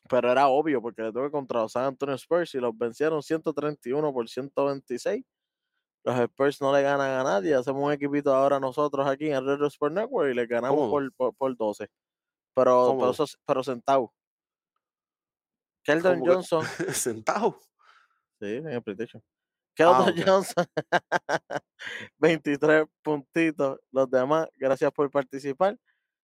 [0.08, 4.14] Pero era obvio porque le tuve contra los San Antonio Spurs y los vencieron 131
[4.14, 5.24] por 126.
[6.04, 7.54] Los Spurs no le ganan a nadie.
[7.54, 11.36] Hacemos un equipito ahora nosotros aquí en Red Sport Network y le ganamos por, por,
[11.36, 11.90] por 12.
[12.56, 14.14] Pero, pero, pero sentado.
[15.84, 16.66] Keldon ¿Cómo que- Johnson.
[16.94, 17.60] Sentado.
[18.40, 19.22] Sí, en el PlayStation.
[19.76, 20.24] Keldon Ah.
[20.26, 20.66] Johnson.
[22.20, 23.80] 23 puntitos.
[23.92, 25.78] Los demás, gracias por participar.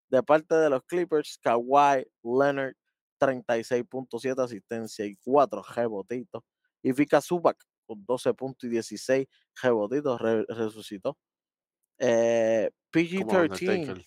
[0.10, 2.74] De parte de los Clippers, Kawhi Leonard,
[3.20, 6.44] 36.7 asistencia y 4 rebotitos.
[6.84, 7.58] Y Vika Zubac
[7.88, 9.28] con 12 puntos y 16
[9.62, 11.18] rebotitos, re- resucitó.
[11.98, 13.24] Eh, Como PG-13.
[13.24, 14.06] Undertaker.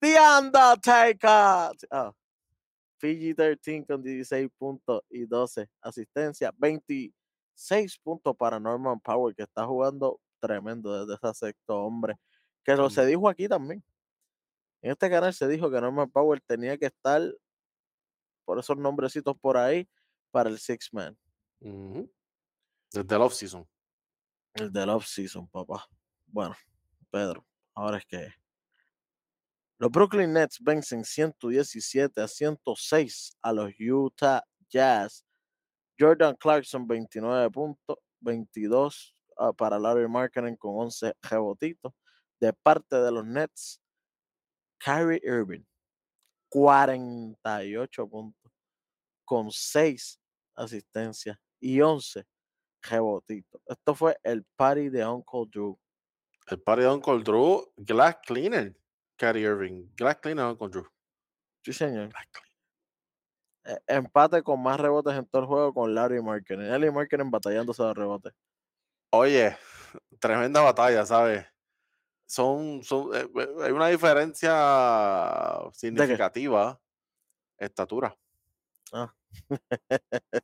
[0.00, 1.76] The Undertaker.
[1.90, 2.12] Ah,
[3.00, 6.52] PG-13 con 16 puntos y 12 asistencias.
[6.56, 12.16] 26 puntos para Norman Power, que está jugando tremendo desde ese sexto hombre.
[12.64, 13.82] Que lo se dijo aquí también.
[14.82, 17.22] En este canal se dijo que Norman Power tenía que estar
[18.44, 19.88] por esos nombrecitos por ahí
[20.30, 21.16] para el Six Man.
[21.60, 22.10] Ujú.
[22.92, 23.68] Desde el off-season.
[24.54, 25.86] El del off-season, papá.
[26.26, 26.56] Bueno,
[27.10, 28.28] Pedro, ahora es que
[29.78, 35.24] los Brooklyn Nets vencen 117 a 106 a los Utah Jazz.
[35.98, 41.92] Jordan Clarkson, 29 puntos, 22 ah, para Larry Markkinen con 11 rebotitos.
[42.40, 43.80] De parte de los Nets,
[44.78, 45.64] Kyrie Irving,
[46.50, 48.52] 48 puntos,
[49.24, 50.20] con 6
[50.56, 52.24] asistencias y 11
[52.82, 53.60] rebotitos.
[53.66, 55.78] Esto fue el party de Uncle Drew.
[56.48, 58.76] El party de Uncle Drew, Glass Cleaner,
[59.18, 59.88] Kyrie Irving.
[59.96, 60.86] Glass Cleaner, Uncle Drew.
[61.64, 62.10] Sí, señor.
[63.64, 66.70] Eh, empate con más rebotes en todo el juego con Larry Markkinen.
[66.70, 68.32] Larry Markkinen batallándose de rebotes.
[69.10, 69.56] Oye,
[70.20, 71.46] tremenda batalla, ¿sabes?
[72.26, 76.80] Son, son, eh, eh, hay una diferencia significativa.
[77.58, 78.16] Estatura.
[78.92, 79.12] Ah.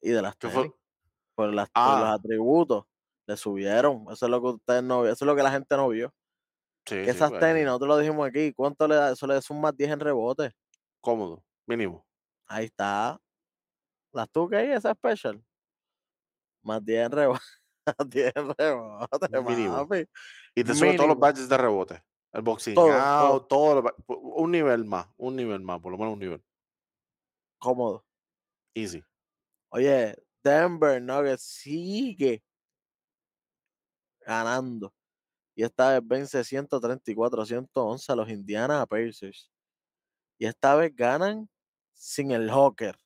[0.00, 0.62] y de las ¿Qué fue?
[0.64, 0.76] tenis,
[1.34, 2.84] por, las, por los Ah, atributos,
[3.26, 4.06] le subieron.
[4.10, 6.14] Eso es lo que ustedes no vieron, eso es lo que la gente no vio.
[6.88, 9.12] Sí, esas tenis, nosotros lo dijimos aquí, ¿cuánto le da?
[9.12, 10.52] Eso le da un más 10 en rebote.
[11.00, 12.06] cómodo, mínimo.
[12.46, 13.20] Ahí está.
[14.12, 15.42] Las tú que hay, esa special.
[16.62, 17.40] Más 10 en rebote.
[17.98, 19.88] Más 10 en rebote, Mínimo.
[19.88, 20.04] papi.
[20.54, 22.02] Y te sube todos los badges de rebote.
[22.32, 23.80] El boxing Todo, out, todo.
[23.80, 26.44] lo un nivel más, un nivel más, por lo menos un nivel.
[27.58, 28.04] Cómodo.
[28.74, 29.02] Easy.
[29.70, 30.14] Oye,
[30.44, 32.42] Denver Nuggets sigue
[34.20, 34.92] ganando.
[35.58, 39.50] Y esta vez vence 134 a 111 a los Indiana Pacers.
[40.38, 41.50] Y esta vez ganan
[41.94, 42.96] sin el Hawker.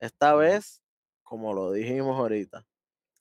[0.00, 0.82] Esta vez,
[1.22, 2.66] como lo dijimos ahorita,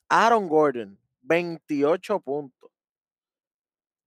[0.10, 2.72] Aaron Gordon, 28 puntos.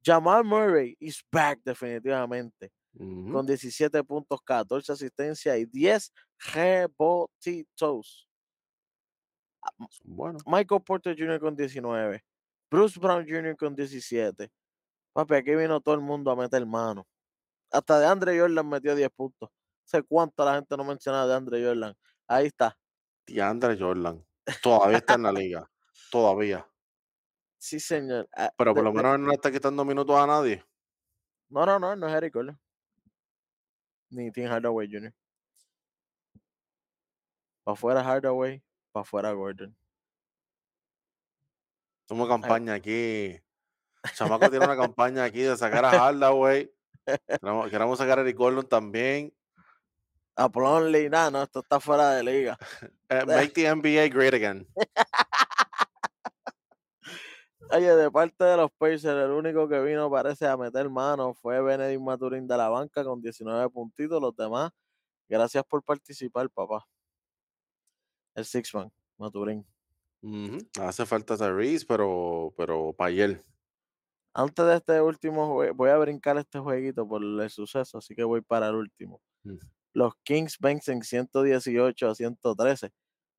[0.05, 6.12] Jamal Murray is back definitivamente, con 17 puntos, 14 asistencias y 10
[6.55, 8.28] rebotitos.
[10.03, 11.39] Bueno, Michael Porter Jr.
[11.39, 12.24] con 19.
[12.70, 13.56] Bruce Brown Jr.
[13.56, 14.50] con 17.
[15.12, 17.06] Papi, aquí vino todo el mundo a meter mano.
[17.70, 19.50] Hasta de Andre Jordan metió 10 puntos.
[19.84, 21.94] Sé cuánto la gente no mencionaba de Andre Jordan.
[22.26, 22.78] Ahí está.
[23.26, 24.24] DeAndre Jordan
[24.62, 25.70] todavía está en la liga.
[26.10, 26.66] Todavía.
[27.58, 28.28] Sí, señor.
[28.36, 30.64] Ah, Pero por de- lo de- menos él no le está quitando minutos a nadie.
[31.50, 32.58] No, no, no, no es Eric Gordon.
[34.10, 35.12] Ni Tim Hardaway Jr.
[37.64, 38.62] Para afuera Hardaway,
[38.92, 39.76] para afuera Gordon.
[42.09, 43.38] Somos campaña aquí.
[44.14, 46.72] Chamaco tiene una campaña aquí de sacar a Hardaway.
[47.26, 49.34] Queremos, queremos sacar a Eric Gordon también.
[50.34, 52.59] A Plonley, nada, no, esto está fuera de liga.
[53.11, 54.68] Eh, make the NBA great again.
[57.70, 61.62] Oye, de parte de los Pacers, el único que vino parece a meter mano fue
[61.62, 64.20] Benedict Maturín de la banca con 19 puntitos.
[64.20, 64.70] Los demás,
[65.26, 66.86] gracias por participar, papá.
[68.34, 69.66] El Sixman, Maturín.
[70.22, 70.58] Ujú.
[70.80, 73.42] Hace falta Tyrese, pero, pero para ayer.
[74.34, 78.24] Antes de este último juego, voy a brincar este jueguito por el suceso, así que
[78.24, 79.20] voy para el último.
[79.44, 79.58] Mm.
[79.94, 82.92] Los Kings vencen 118 a 113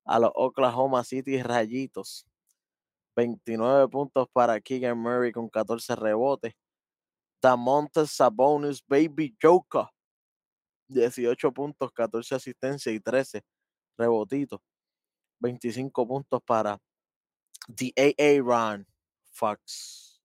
[0.04, 2.26] a los Oklahoma City Rayitos.
[3.16, 6.54] 29 puntos para Keegan Murray con 14 rebotes.
[7.42, 9.86] Damontes Sabonis Baby Joker.
[10.88, 13.42] 18 puntos, 14 asistencias y 13
[13.98, 14.60] rebotitos.
[15.40, 16.80] 25 puntos para
[17.74, 18.86] The AA Ron
[19.32, 20.22] Fox.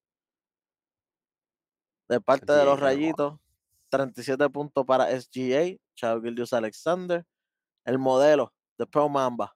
[2.08, 3.40] De parte de los rayitos,
[3.90, 7.26] 37 puntos para SGA, Chao Gildius Alexander.
[7.84, 9.56] El modelo de Pro Mamba,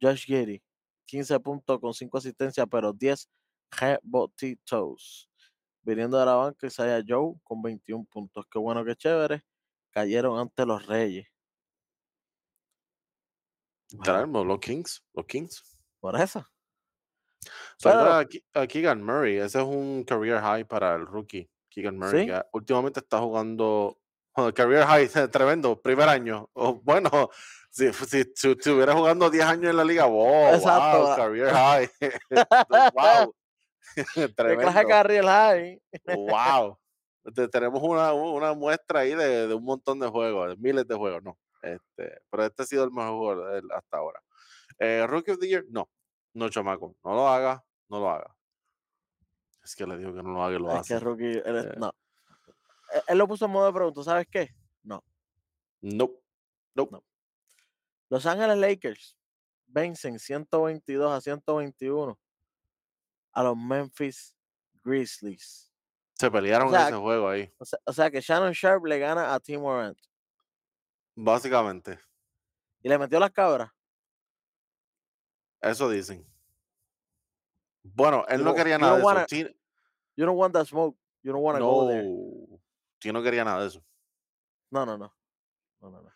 [0.00, 0.62] Josh Giddy,
[1.06, 3.28] 15 puntos con 5 asistencias, pero 10
[3.70, 5.30] rebotitos.
[5.82, 8.44] Viniendo de la banca, Isaiah Joe con 21 puntos.
[8.50, 9.44] Qué bueno, qué chévere.
[9.90, 11.26] Cayeron ante los Reyes.
[14.02, 15.02] Traemos los Kings.
[15.14, 15.62] Los Kings.
[16.00, 16.44] por eso.
[17.82, 19.36] Pero, a Ke- a Keegan Murray.
[19.38, 21.48] Ese es un career high para el rookie.
[21.70, 22.22] Keegan Murray.
[22.24, 23.98] sí, que últimamente está jugando.
[24.54, 25.80] career high, tremendo.
[25.80, 26.48] Primer año.
[26.54, 27.10] O, bueno,
[27.70, 31.06] si, si, si, estuviera jugando 10 años en la liga, wow, exacto.
[31.06, 31.90] wow, career high.
[32.94, 33.34] wow.
[33.94, 34.88] Clase tremendo.
[34.88, 35.82] Carriel High.
[36.16, 36.78] Wow.
[37.34, 40.94] Te- tenemos una, una muestra ahí de, de un montón de juegos, de miles de
[40.94, 41.38] juegos, no.
[41.62, 44.22] Este, pero este ha sido el mejor de él hasta ahora.
[44.78, 45.88] Eh, Rookie of the Year, no.
[46.34, 46.96] No, chamaco.
[47.02, 48.36] No lo haga, no lo haga.
[49.64, 51.00] Es que le digo que no lo haga y lo Es que hace.
[51.04, 51.92] Rookie, él, es- Eh, no.
[52.92, 54.50] Él- Él lo puso en modo de pregunta, ¿sabes qué?
[54.82, 55.02] No.
[55.80, 56.22] Nope.
[56.74, 57.02] No.
[58.10, 59.16] Los Ángeles Lakers
[59.66, 62.16] vencen 122 a 121
[63.32, 64.36] a los Memphis
[64.84, 65.72] Grizzlies.
[66.14, 67.52] Se pelearon O sea, ese juego ahí.
[67.58, 69.98] O sea, o sea que Shannon Sharp le gana a Tim Morant
[71.16, 71.98] Básicamente.
[72.82, 73.70] y le metió las cabras.
[75.60, 76.24] Eso dicen.
[77.82, 79.48] Bueno, él You no quería nada de eso.
[80.16, 80.96] you don't want that smoke.
[81.22, 82.04] You don't want to go there.
[82.04, 83.12] No.
[83.12, 83.84] No quería nada de eso.
[84.70, 85.12] No, no, no.
[85.80, 86.10] No, no, no.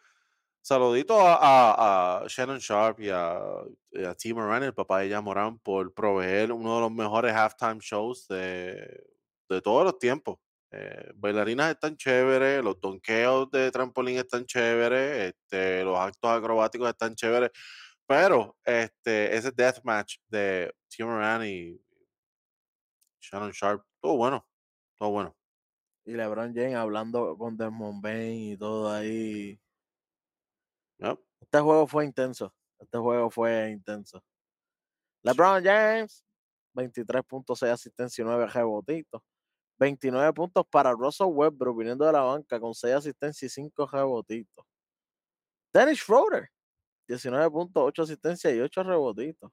[0.62, 3.40] Saludito a, a- a Shannon Sharp y a,
[3.92, 4.34] y a T.
[4.34, 9.02] Moran, el papá de ella Moran, por proveer uno de los mejores halftime shows de,
[9.48, 10.38] de todos los tiempos.
[10.72, 17.16] Eh, bailarinas están chéveres, los donkeos de trampolín están chéveres, este, los actos acrobáticos están
[17.16, 17.50] chéveres,
[18.06, 21.04] pero este, ese deathmatch de T.
[21.04, 21.80] Moran y
[23.20, 24.46] Shannon Sharp, todo bueno,
[24.96, 25.36] todo bueno.
[26.04, 29.60] Y LeBron James hablando con Desmond Bain y todo ahí.
[30.98, 31.18] Yep.
[31.40, 32.54] Este juego fue intenso.
[32.78, 34.22] Este juego fue intenso.
[35.22, 36.24] LeBron James,
[36.74, 39.22] 23.6 asistencia y 9 rebotitos.
[39.80, 44.66] 29 puntos para Russell Westbrook viniendo de la banca con 6 asistencias y 5 rebotitos.
[45.72, 46.50] Dennis Schroeder,
[47.08, 49.50] 19 puntos, 8 asistencias y 8 rebotitos.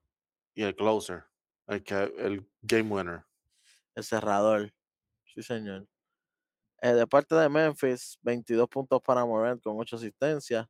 [0.53, 1.23] Y el closer,
[1.67, 3.23] el, que, el game winner.
[3.95, 4.73] El cerrador.
[5.34, 5.88] Sí, señor.
[6.82, 10.67] Eh, de parte de Memphis, 22 puntos para Morant con 8 asistencias.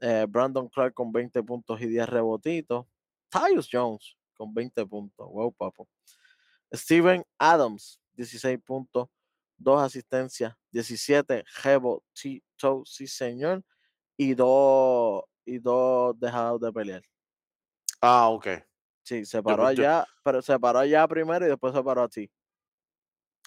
[0.00, 2.86] Eh, Brandon Clark con 20 puntos y 10 rebotitos.
[3.28, 5.28] Tyus Jones con 20 puntos.
[5.28, 5.86] Wow, papo.
[6.72, 9.08] Steven Adams, 16 puntos,
[9.58, 13.64] 2 asistencias, 17 rebotitos, sí señor,
[14.18, 17.02] y 2 y dos dejados de pelear.
[18.02, 18.48] Ah, ok.
[19.04, 22.08] Sí, se paró yo- allá, pero se paró allá primero y después se paró a
[22.08, 22.30] ti.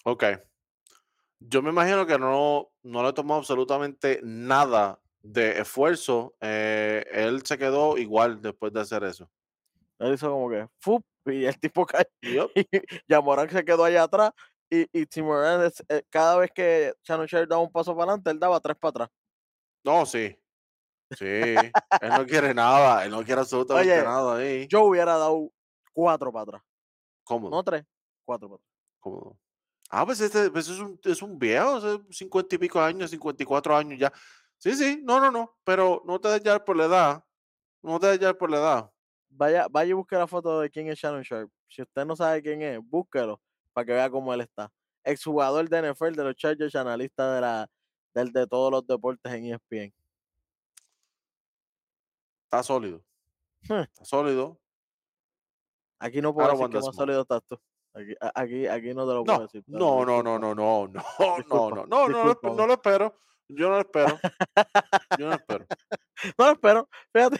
[0.05, 0.23] ok.
[1.39, 7.57] Yo me imagino que no, no le tomó absolutamente nada de esfuerzo, eh, él se
[7.57, 9.29] quedó igual después de hacer eso.
[9.99, 11.05] Él hizo como que ¡fup!
[11.25, 12.05] y el tipo cayó.
[12.23, 12.51] Yup.
[12.55, 12.65] Y
[13.07, 14.31] Yamorán se quedó allá atrás.
[14.73, 18.31] Y, y Tim Moran, eh, cada vez que Shannon Sharp daba un paso para adelante,
[18.31, 19.09] él daba tres para atrás.
[19.83, 20.33] No, sí.
[21.11, 21.25] Sí.
[21.25, 23.03] él no quiere nada.
[23.03, 24.67] Él no quiere absolutamente Oye, nada ahí.
[24.69, 25.51] Yo hubiera dado
[25.91, 26.61] cuatro para atrás.
[27.25, 27.51] Cómodo.
[27.51, 27.83] No tres,
[28.23, 28.69] cuatro para atrás.
[29.01, 29.37] cómodo.
[29.89, 33.99] Ah, pues este pues es un, es un viejo, cincuenta y pico años, 54 años
[33.99, 34.13] ya.
[34.57, 35.57] Sí, sí, no, no, no.
[35.65, 37.23] Pero no te dejes por la edad.
[37.83, 38.91] No te dejes por la edad.
[39.27, 41.51] Vaya, vaya y busque la foto de quién es Shannon Sharp.
[41.67, 43.41] Si usted no sabe quién es, búsquelo
[43.73, 44.71] para que vea cómo él está.
[45.03, 47.67] Exjugador de NFL de los Chargers, analista de la,
[48.13, 49.93] del de todos los deportes en ESPN.
[52.45, 53.03] Está sólido.
[53.61, 54.59] Está sólido.
[55.99, 57.59] Aquí no puedo decir que más sólido estás tú.
[57.93, 59.63] Aquí, aquí, aquí no te lo puedo No, decir.
[59.67, 62.55] no, no, no, no, no, no, no, no, no, no, no, lo- discúlpame.
[62.55, 63.15] no lo espero.
[63.49, 64.19] Yo no lo espero.
[65.19, 65.65] Yo no lo espero.
[66.37, 67.39] No lo espero, fíjate.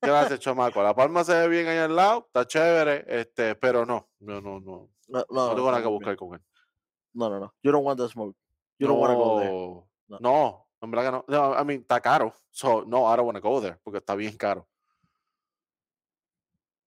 [0.00, 0.82] Gracias, chamaco.
[0.82, 4.60] La palma se ve bien ahí al lado, está chévere, este, pero no, no, no,
[4.60, 4.88] no.
[5.08, 6.44] No, no, No no, tengo nada que buscar con él.
[7.14, 7.54] No, no, no.
[7.62, 8.36] You don't want the smoke.
[8.78, 9.50] You don't want to go there.
[9.50, 10.18] No, No.
[10.20, 11.24] no, en verdad que no.
[11.28, 12.32] No, I mean, está caro.
[12.50, 14.68] So, no, I don't want to go there, porque está bien caro.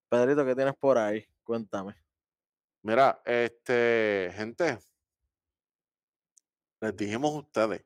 [0.09, 1.25] Pedrito, ¿qué tienes por ahí?
[1.43, 1.95] Cuéntame.
[2.83, 4.79] Mira, este, gente,
[6.81, 7.85] les dijimos a ustedes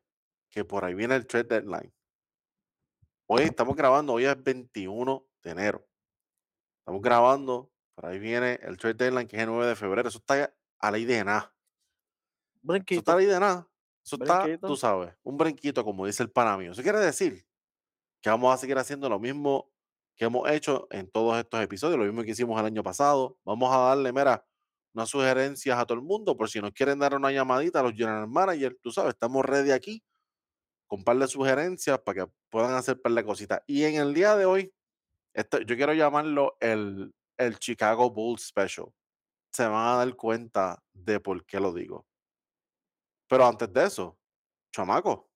[0.50, 1.94] que por ahí viene el trade deadline.
[3.28, 5.86] Hoy estamos grabando, hoy es 21 de enero.
[6.80, 10.10] Estamos grabando, por ahí viene el trade deadline que es el 9 de febrero.
[10.10, 11.54] Eso está a ley de nada.
[12.64, 13.70] Eso está a ley de nada.
[14.04, 16.74] Eso está, tú sabes, un brinquito, como dice el pana mío.
[16.74, 17.44] Eso quiere decir
[18.22, 19.72] que vamos a seguir haciendo lo mismo
[20.16, 23.40] que hemos hecho en todos estos episodios, lo mismo que hicimos el año pasado.
[23.44, 24.46] Vamos a darle, mira,
[24.94, 27.94] unas sugerencias a todo el mundo por si nos quieren dar una llamadita a los
[27.94, 28.78] general managers.
[28.82, 30.04] Tú sabes, estamos ready aquí
[30.86, 33.62] con un par de sugerencias para que puedan hacer un par de cositas.
[33.66, 34.74] Y en el día de hoy,
[35.34, 38.88] esto, yo quiero llamarlo el, el Chicago Bulls Special.
[39.52, 42.06] Se van a dar cuenta de por qué lo digo.
[43.28, 44.18] Pero antes de eso,
[44.72, 45.30] chamaco,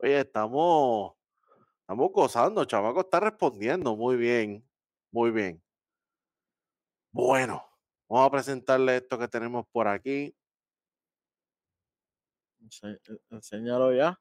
[0.00, 1.14] Oye, estamos,
[1.80, 4.64] estamos gozando, chamaco está respondiendo muy bien,
[5.10, 5.60] muy bien.
[7.10, 7.64] Bueno,
[8.08, 10.32] vamos a presentarle esto que tenemos por aquí.
[12.82, 12.98] Eh,
[13.30, 14.18] Enséñalo ya.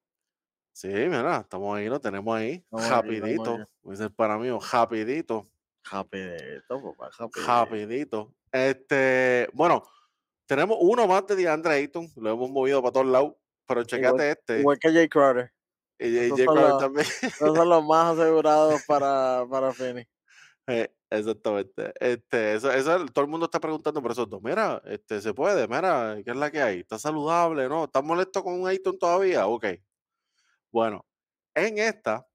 [0.74, 3.64] Sí, mira, estamos ahí, lo tenemos ahí, Estamos rapidito, aquí.
[3.84, 5.46] dice para mí, rapidito,
[5.90, 7.48] Rapidito, papá, rapidito.
[7.48, 8.34] rapidito.
[8.52, 9.84] Este, bueno,
[10.46, 13.34] tenemos uno más de DeAndre Ayton, lo hemos movido para todos lados,
[13.66, 15.52] pero checate este, Igual que Jay Crowder.
[16.00, 16.46] y J- esos J.
[16.46, 17.08] son Crowder también.
[17.24, 20.08] Esos son los más asegurados para, para Phoenix.
[20.68, 21.94] Eh, exactamente.
[22.00, 24.42] Este, eso, eso, todo el mundo está preguntando por dos.
[24.44, 26.80] Mira, este, se puede, mira, ¿qué es la que hay?
[26.80, 27.70] ¿Está saludable?
[27.70, 27.86] ¿No?
[27.86, 29.48] ¿Estás molesto con un Ayton todavía?
[29.48, 29.66] Ok.
[30.72, 31.06] Bueno,
[31.56, 32.28] en esta,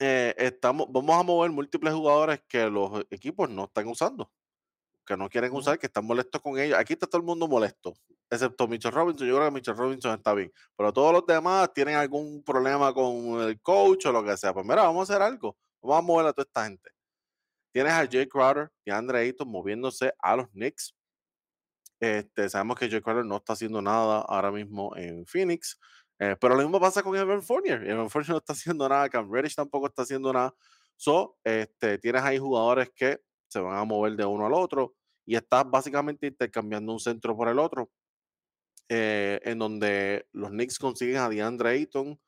[0.00, 4.30] eh, estamos, vamos a mover múltiples jugadores que los equipos no están usando,
[5.06, 6.78] que no quieren usar, que están molestos con ellos.
[6.78, 7.94] Aquí está todo el mundo molesto,
[8.30, 9.28] excepto Mitchell Robinson.
[9.28, 13.40] Yo creo que Mitchell Robinson está bien, pero todos los demás tienen algún problema con
[13.42, 14.54] el coach o lo que sea.
[14.54, 15.56] Pues mira, vamos a hacer algo.
[15.82, 16.90] Vamos a mover a toda esta gente.
[17.72, 20.94] Tienes a Jay Crowder y a Andre Ayton moviéndose a los Knicks.
[22.00, 25.78] Este, sabemos que Jay Crowder no está haciendo nada ahora mismo en Phoenix.
[26.20, 27.88] eh, pero lo mismo pasa con Evan Fournier.
[27.88, 29.08] Evan Fournier no está haciendo nada.
[29.08, 30.54] Cam Reddish tampoco está haciendo nada.
[30.96, 34.94] So, este, tienes ahí jugadores que se van a mover de uno al otro
[35.26, 37.90] y estás básicamente intercambiando un centro por el otro.
[38.88, 42.18] eh, en donde los Knicks consiguen a DeAndre Ayton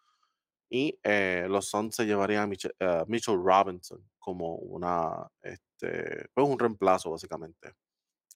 [0.71, 6.47] y eh, los Suns se llevarían a Mitchell, eh, Mitchell Robinson como una, este, pues
[6.47, 7.73] un reemplazo básicamente.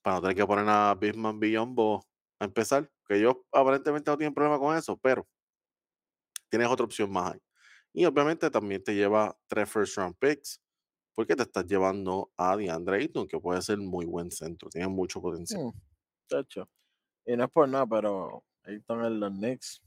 [0.02, 2.04] Para no tener que poner a Bisman Biyombo
[2.40, 5.26] a empezar, que ellos aparentemente no tienen problema con eso, pero
[6.50, 7.40] tienes otra opción más ahí.
[7.92, 10.60] Y obviamente también te lleva tres first round picks,
[11.14, 15.22] porque te estás llevando a DeAndre Ayton, que puede ser muy buen centro, tiene mucho
[15.22, 15.62] potencial.
[15.62, 15.72] Mm.
[17.26, 19.80] Y no es por nada, pero Ayton en los Knicks.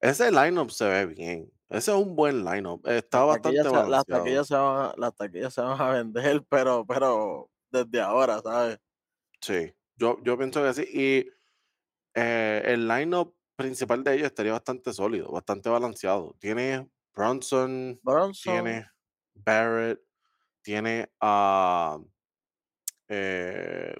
[0.00, 1.52] Ese lineup se ve bien.
[1.72, 2.86] Ese es un buen lineup.
[2.86, 5.90] Está Las taquillas, bastante se, las, taquillas se van a, las taquillas se van a
[5.90, 8.78] vender, pero, pero desde ahora, ¿sabes?
[9.40, 10.82] Sí, yo, yo pienso que sí.
[10.92, 11.30] Y
[12.14, 16.36] eh, el lineup principal de ellos estaría bastante sólido, bastante balanceado.
[16.38, 18.86] Tiene Bronson, Bronson, tiene
[19.34, 20.00] Barrett,
[20.62, 21.98] tiene a.
[23.08, 23.94] eh,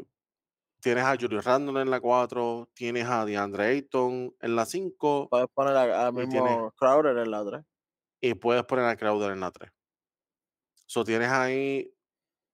[0.82, 5.48] tienes a Julius Randle en la 4, tienes a DeAndre Ayton en la 5 puedes
[5.52, 7.64] poner a, mismo Crowder en la 3.
[8.20, 9.70] y puedes poner a Crowder en la 3.
[10.86, 11.94] So tienes ahí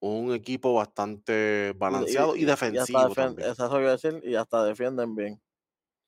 [0.00, 3.90] un equipo bastante balanceado y, y- y defensivo defienden, también, eso es lo que iba
[3.90, 5.42] a decir, y hasta defienden bien.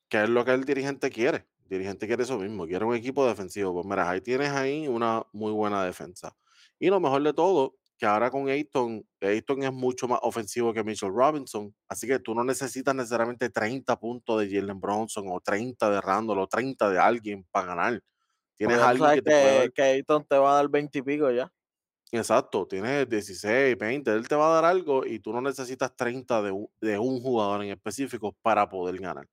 [0.09, 1.49] que es lo que el dirigente quiere.
[1.65, 3.73] El dirigente quiere eso mismo, quiere un equipo defensivo.
[3.75, 6.37] Pues mira, ahí tienes ahí una muy buena defensa.
[6.79, 10.83] Y lo mejor de todo, que ahora con Ayton, Ayton es mucho más ofensivo que
[10.83, 15.91] Mitchell Robinson, así que tú no necesitas necesariamente 30 puntos de Jalen Bronson o 30
[15.91, 18.03] de Randall o 30 de alguien para ganar.
[18.57, 20.99] Tienes Porque alguien que te puede dar que, que Ayton te va a dar 20
[20.99, 21.53] y pico ya.
[22.13, 26.43] Exacto, tienes 16, 20, él te va a dar algo y tú no necesitas 30
[26.43, 29.27] de, de un jugador en específico para poder ganar.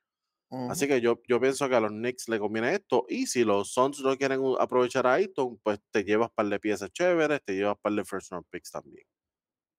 [0.65, 3.71] Así que yo, yo pienso que a los Knicks le conviene esto y si los
[3.73, 7.77] Suns no quieren aprovechar a Ayton, pues te llevas par de piezas chéveres, te llevas
[7.81, 9.05] par de first round picks también.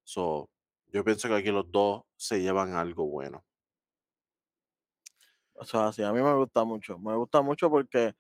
[0.05, 0.51] So,
[0.89, 3.45] yo pienso que aquí los dos se llevan algo bueno.
[5.55, 6.99] O sea, sí, a mí me gusta mucho.
[6.99, 8.14] Me gusta mucho porque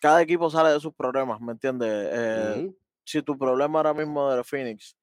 [0.00, 1.88] cada equipo sale de sus problemas, ¿me entiendes?
[2.12, 2.62] Eh,
[3.04, 4.96] si tu problema ahora mismo de los Phoenix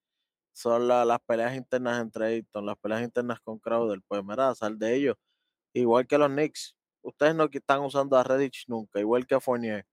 [0.53, 4.77] son la- las peleas internas entre Ayton, las peleas internas con Crowder, pues mira, sal
[4.79, 5.15] de ellos.
[5.73, 9.85] Igual que los Knicks, ustedes no están usando a Redditch nunca, igual que a Fournier.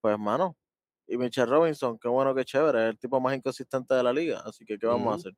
[0.00, 0.56] Pues mano,
[1.06, 4.42] y Mitchell Robinson, qué bueno, qué chévere, es el tipo más inconsistente de la liga,
[4.44, 5.34] así que ¿qué vamos a hacer?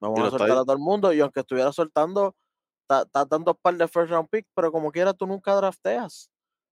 [0.00, 2.36] Vamos a está soltar a todo el mundo y aunque estuviera soltando,
[2.88, 6.30] estás dando par de first round pick, pero como quiera tú nunca drafteas.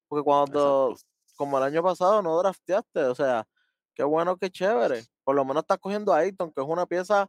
[0.09, 1.07] Porque cuando, Exacto.
[1.37, 3.49] como el año pasado, no drafteaste, o sea,
[3.95, 5.07] qué bueno, qué chévere.
[5.25, 7.29] Por lo menos estás cogiendo a Ayton, que es una pieza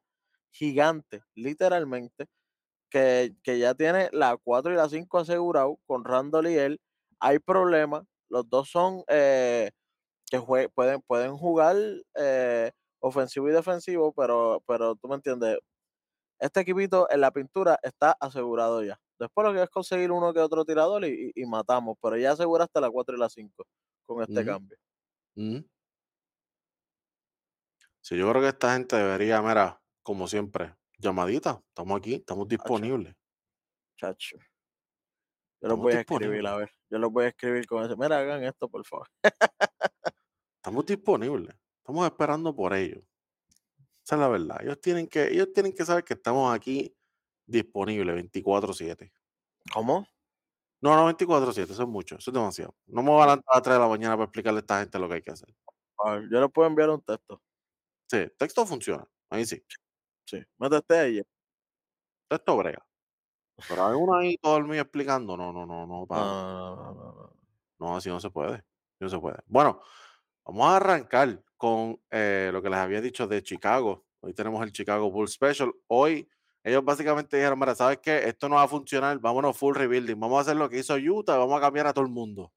[0.51, 2.27] gigante, literalmente,
[2.89, 6.81] que, que ya tiene la 4 y la 5 asegurado con Randall y él.
[7.19, 9.71] Hay problemas, los dos son eh,
[10.31, 11.77] que jue- pueden, pueden jugar
[12.15, 12.71] eh,
[13.01, 15.59] ofensivo y defensivo, pero, pero tú me entiendes,
[16.39, 18.99] este equipito en la pintura está asegurado ya.
[19.19, 22.31] Después lo que es conseguir uno que otro tirador y, y- y matamos, pero ya
[22.33, 23.65] aseguraste la 4 y la 5
[24.05, 24.77] con este cambio.
[28.01, 33.15] Sí, yo creo que esta gente debería, mira, como siempre, llamadita, estamos aquí, estamos disponibles,
[33.97, 34.37] chacho.
[35.61, 36.71] Yo los voy a escribir, a ver.
[36.89, 37.95] Yo los voy a escribir con ese.
[37.95, 39.07] Mira, hagan esto, por favor.
[40.57, 41.55] Estamos disponibles.
[41.79, 43.03] Estamos esperando por ellos.
[44.05, 44.57] Esa es la verdad.
[44.61, 46.95] Ellos tienen que, ellos tienen que saber que estamos aquí
[47.45, 49.11] disponibles 24/7.
[49.73, 50.07] ¿Cómo?
[50.79, 52.75] No, no 24/7, eso es mucho, eso es demasiado.
[52.85, 54.79] No me voy a levantar a las 3 de la mañana para explicarle a esta
[54.79, 55.55] gente lo que hay que hacer.
[55.97, 57.41] A ver, yo les puedo enviar un texto.
[58.09, 59.63] Sí, texto funciona, ahí sí,
[60.27, 60.43] Sí.
[60.57, 61.21] Métete ahí.
[62.29, 62.85] texto brega.
[63.67, 66.93] Pero hay uno ahí todo el mío explicando, no, no, no, no, No, no, no,
[66.93, 67.33] no, no.
[67.79, 68.63] no, así no se puede,
[68.99, 69.37] no se puede.
[69.47, 69.81] Bueno,
[70.45, 74.05] vamos a arrancar con eh, lo que les había dicho de Chicago.
[74.19, 75.73] Hoy tenemos el Chicago Bulls Special.
[75.87, 76.29] Hoy
[76.63, 78.27] ellos básicamente dijeron, mira, ¿sabes qué?
[78.27, 81.37] Esto no va a funcionar, vámonos full rebuilding, vamos a hacer lo que hizo Utah,
[81.37, 82.51] vamos a cambiar a todo el mundo.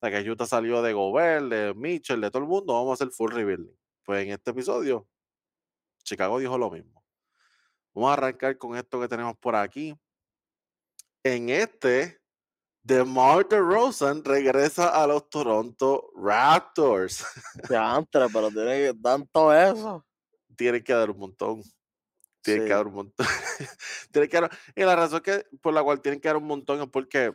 [0.00, 2.94] O sea, que Utah salió de Gobert, de Mitchell, de todo el mundo, vamos a
[2.94, 3.76] hacer full rebuilding.
[4.04, 5.06] Pues en este episodio,
[6.04, 6.99] Chicago dijo lo mismo.
[7.94, 9.94] Vamos a arrancar con esto que tenemos por aquí.
[11.22, 12.20] En este,
[12.82, 17.24] DeMar DeRozan regresa a los Toronto Raptors.
[17.76, 20.06] Antes, pero tiene que tanto eso.
[20.56, 21.62] Tienen que dar un montón.
[22.42, 23.26] Tienen que dar un montón.
[24.12, 26.80] tienen que dar, y la razón que, por la cual tienen que dar un montón
[26.80, 27.34] es porque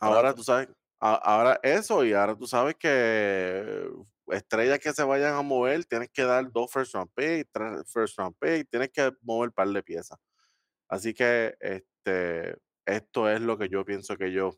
[0.00, 0.68] ahora tú sabes,
[1.00, 3.86] a- ahora eso y ahora tú sabes que
[4.32, 8.18] estrellas que se vayan a mover, tienes que dar dos first round pick, tres first
[8.18, 10.18] round pick, tienes que mover un par de piezas.
[10.88, 12.56] Así que este,
[12.86, 14.56] esto es lo que yo pienso que ellos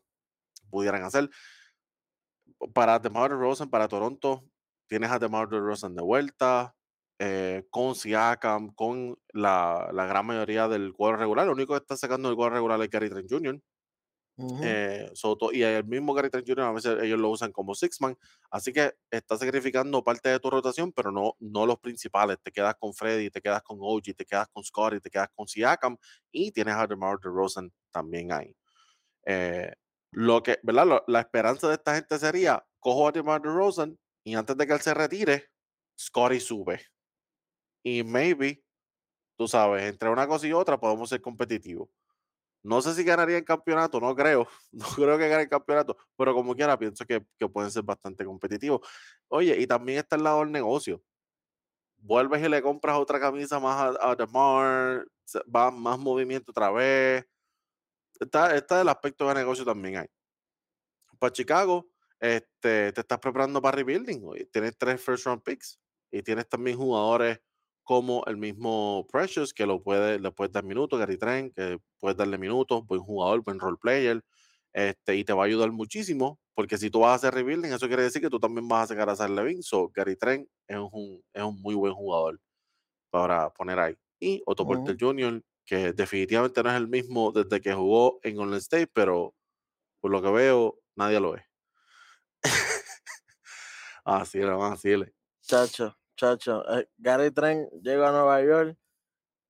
[0.69, 1.29] pudieran hacer.
[2.73, 4.43] Para DeMar DeRozan, para Toronto,
[4.87, 6.75] tienes a DeMar DeRozan de vuelta,
[7.19, 11.45] eh, con Siakam, con la, la gran mayoría del cuadro regular.
[11.45, 13.59] Lo único que está sacando del cuadro regular es Gary Trent Jr.
[14.37, 14.81] Ujú.
[14.83, 16.65] eh, Soto, y el mismo Gary Trent Jr.
[16.67, 18.15] a veces ellos lo usan como six man,
[18.51, 22.37] así que está sacrificando parte de tu rotación, pero no, no los principales.
[22.43, 25.47] Te quedas con Freddy, te quedas con OG, te quedas con Scotty, te quedas con
[25.47, 25.97] Siakam
[26.31, 28.55] y tienes a DeMar DeRozan también ahí.
[29.25, 29.73] Eh,
[30.11, 31.03] lo que, ¿verdad?
[31.07, 34.81] La esperanza de esta gente sería, cojo a DeMar DeRozan y antes de que él
[34.81, 35.49] se retire,
[35.99, 36.81] Scotty sube.
[37.83, 38.63] Y maybe,
[39.37, 41.89] tú sabes, entre una cosa y otra podemos ser competitivos.
[42.63, 44.47] No sé si ganaría el campeonato, no creo.
[44.71, 48.81] No creo que gane el campeonato, pero como quiera, pienso que, pueden ser bastante competitivos.
[49.27, 51.01] Oye, y también está el lado del negocio.
[51.97, 56.71] Vuelves y le compras otra camisa más a, a DeMar, se- va más movimiento otra
[56.71, 57.25] vez.
[58.19, 60.07] Está, está el aspecto de negocio también ahí.
[61.19, 61.87] Para Chicago,
[62.19, 64.47] este, te estás preparando para rebuilding.
[64.51, 65.79] Tienes tres first round picks
[66.11, 67.39] y tienes también jugadores
[67.91, 72.15] como el mismo Precious, que lo puede, le puedes dar minutos, Gary Trent, que puedes
[72.17, 74.23] darle minutos, buen jugador, buen role player.
[74.71, 77.87] Este, y te va a ayudar muchísimo, porque si tú vas a hacer rebuilding, eso
[77.89, 79.61] quiere decir que tú también vas a sacar a Zach Levine.
[79.61, 82.39] So, Gary Trent es un, es un muy buen jugador
[83.09, 83.95] para poner ahí.
[84.19, 84.67] Y Otto Ujú.
[84.67, 89.35] Porter Jr., que definitivamente no es el mismo desde que jugó en Golden State, pero
[90.01, 91.43] por lo que veo, nadie lo es.
[94.05, 95.13] así era, vamos a decirle.
[95.47, 96.63] Chacho, chacho.
[96.77, 98.77] eh, Gary Trent llega a Nueva York,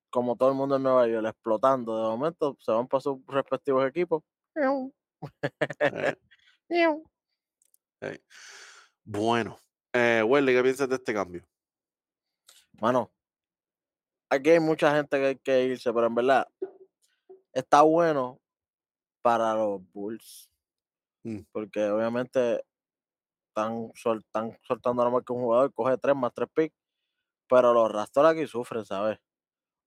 [0.10, 1.98] como todo el mundo en Nueva York, explotando.
[1.98, 4.24] De momento se van para sus respectivos equipos.
[4.56, 4.92] Eh.
[9.04, 9.60] Bueno,
[9.94, 11.46] eh, Welly, ¿qué piensas de este cambio?
[12.80, 13.12] Mano,
[14.30, 16.48] aquí hay mucha gente que hay que irse, pero en verdad
[17.54, 18.40] está bueno
[19.22, 20.50] para los Bulls.
[21.24, 21.42] Mm.
[21.52, 22.64] Porque obviamente
[23.52, 26.76] están, sol- están soltando nada más que un jugador, coge tres más tres picks.
[27.50, 29.20] Pero los Raptors aquí sufren, ¿sabes?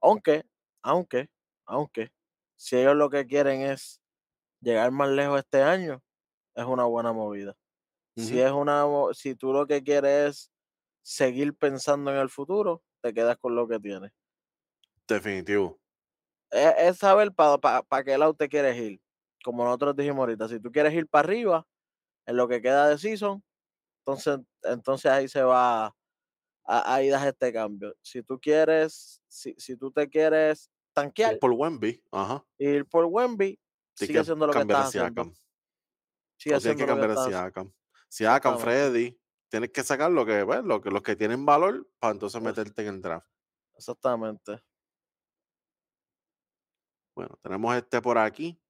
[0.02, 0.44] Aunque,
[0.82, 1.28] aunque,
[1.66, 2.12] aunque,
[2.56, 4.02] si ellos lo que quieren es
[4.60, 6.02] llegar más lejos este año,
[6.54, 7.56] es una buena movida.
[8.16, 10.52] Si es una, si tú lo que quieres es
[11.02, 14.12] seguir pensando en el futuro, te quedas con lo que tienes.
[15.08, 15.80] Definitivo.
[16.50, 19.00] Es, es saber para qué lado te quieres ir.
[19.44, 21.66] Como nosotros dijimos ahorita, si tú quieres ir para arriba,
[22.26, 23.44] en lo que queda de season,
[24.06, 25.86] entonces, entonces ahí se va,
[26.66, 27.94] a- ahí das este cambio.
[28.02, 32.44] Si tú quieres, si, si tú te quieres tanquear, Ir por Wemby, ajá.
[32.58, 33.58] ir por Wemby,
[33.96, 35.32] sigue haciendo lo que estás haciendo.
[36.36, 37.72] Sigue O tienes que cambiar a Siakam.
[38.08, 38.58] Siakam.
[38.58, 42.38] Freddy, tienes que sacar lo que, pues, lo que, los que tienen valor para entonces
[42.38, 43.26] Es- meterte en el draft.
[43.76, 44.62] Exactamente.
[47.16, 48.60] Bueno, tenemos este por aquí.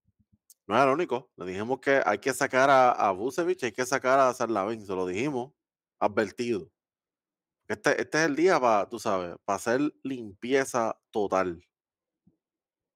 [0.66, 1.30] No es el único.
[1.36, 4.84] Le dijimos que hay que sacar a, a Vucevic, hay que sacar a Sarlavin.
[4.86, 5.52] Se lo dijimos.
[5.98, 6.70] Advertido.
[7.68, 11.62] Este, este es el día para, tú sabes, para hacer limpieza total.
[12.26, 12.32] en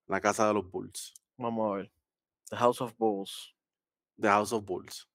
[0.07, 1.15] La casa de los Bulls.
[1.37, 1.93] Vamos a ver.
[2.51, 3.55] The House of Bulls.
[4.21, 5.09] The House of Bulls.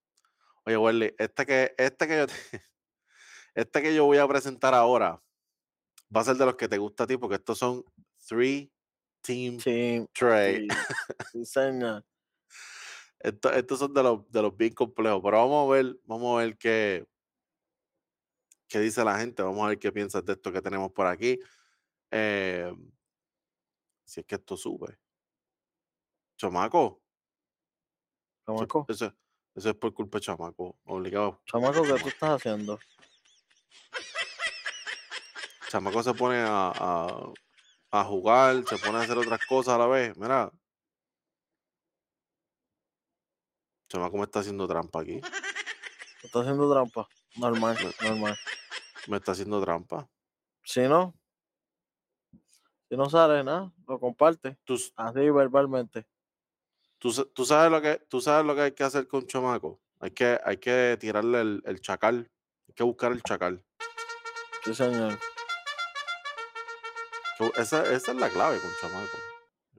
[0.65, 2.33] Oye, Welly, este que, este que yo te-
[3.55, 5.21] este que yo voy a presentar ahora
[6.15, 7.83] va a ser de los que te gusta a ti, porque estos son
[8.27, 8.71] three
[9.21, 10.07] team Team.
[10.13, 10.67] trade.
[10.69, 10.69] Sí,
[11.31, 12.05] sí, señor.
[13.23, 15.21] Esto- estos son de los, de los bien complejos.
[15.23, 17.07] Pero vamos a ver, vamos a ver qué,
[18.67, 19.41] qué dice la gente.
[19.41, 21.39] Vamos a ver qué piensas de esto que tenemos por aquí.
[22.11, 22.71] Eh,
[24.03, 24.99] si es que esto sube.
[26.37, 27.01] Chamaco.
[28.45, 29.15] Eso, Chamaco, eso-
[29.55, 30.77] eso es por culpa de Chamaco.
[30.83, 31.41] Obligado.
[31.45, 32.77] chamaco, ¿qué tú estás haciendo?
[35.69, 37.33] Chamaco se pone a, a,
[37.91, 40.15] a jugar, se pone a hacer otras cosas a la vez.
[40.17, 40.51] Mira.
[43.93, 45.21] Chamaco me está haciendo trampa aquí.
[46.23, 47.07] ¿Estás haciendo trampa?
[47.35, 48.35] Normal, Me- normal.
[49.07, 50.09] Me está haciendo trampa.
[50.63, 51.13] Si no,
[52.89, 54.57] si no sale nada, lo comparte.
[54.63, 56.07] ¿Tú, s- Así verbalmente.
[56.97, 59.79] tú, tú sabes lo que, tú sabes lo que hay que hacer con Chamaco.
[59.99, 62.31] Hay que, hay que tirarle el, el chacal.
[62.67, 63.63] Hay que buscar el chacal.
[64.63, 65.19] Sí, señor.
[67.57, 69.17] Esa, esa es la clave con Chamaco.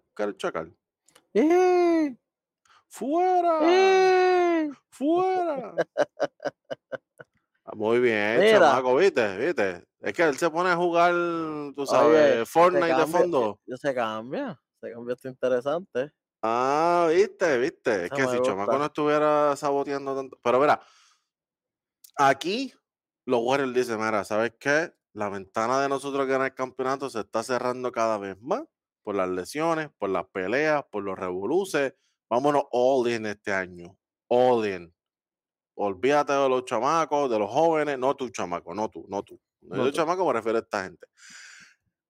[0.07, 0.77] Buscar el chacal.
[1.33, 2.15] ¡Eh!
[2.95, 3.59] ¡Fuera!
[3.61, 4.71] ¡Eh!
[4.89, 5.75] ¡Fuera!
[7.65, 8.61] Ah, Muy bien, Mira.
[8.61, 9.37] chamaco, ¿viste?
[9.37, 9.85] ¿viste?
[10.01, 11.13] Es que él se pone a jugar,
[11.75, 13.61] tú sabes, se Fortnite de fondo.
[13.67, 14.61] eh, se cambia.
[14.81, 16.13] Se cambia esto interesante.
[16.43, 17.59] Ah, ¿viste?
[17.59, 18.05] ¿Viste?
[18.05, 18.79] Es Eso que si Chamaco gusta.
[18.79, 20.39] no estuviera saboteando tanto.
[20.43, 20.81] Pero mira,
[22.17, 22.73] aquí
[23.27, 24.93] los Warriors dicen, mira, ¿sabes qué?
[25.15, 28.63] La ventana de nosotros ganar el campeonato se está cerrando cada vez más
[29.03, 31.95] por las lesiones, por las peleas, por los revoluces.
[32.35, 33.97] Vámonos all in este año.
[34.29, 34.93] All in.
[35.77, 39.41] Olvídate de los chamacos, de los jóvenes, no tú, chamaco, no tú, no tú.
[39.61, 39.97] No, No yo, tú.
[39.99, 41.07] chamaco, me refiero a esta gente.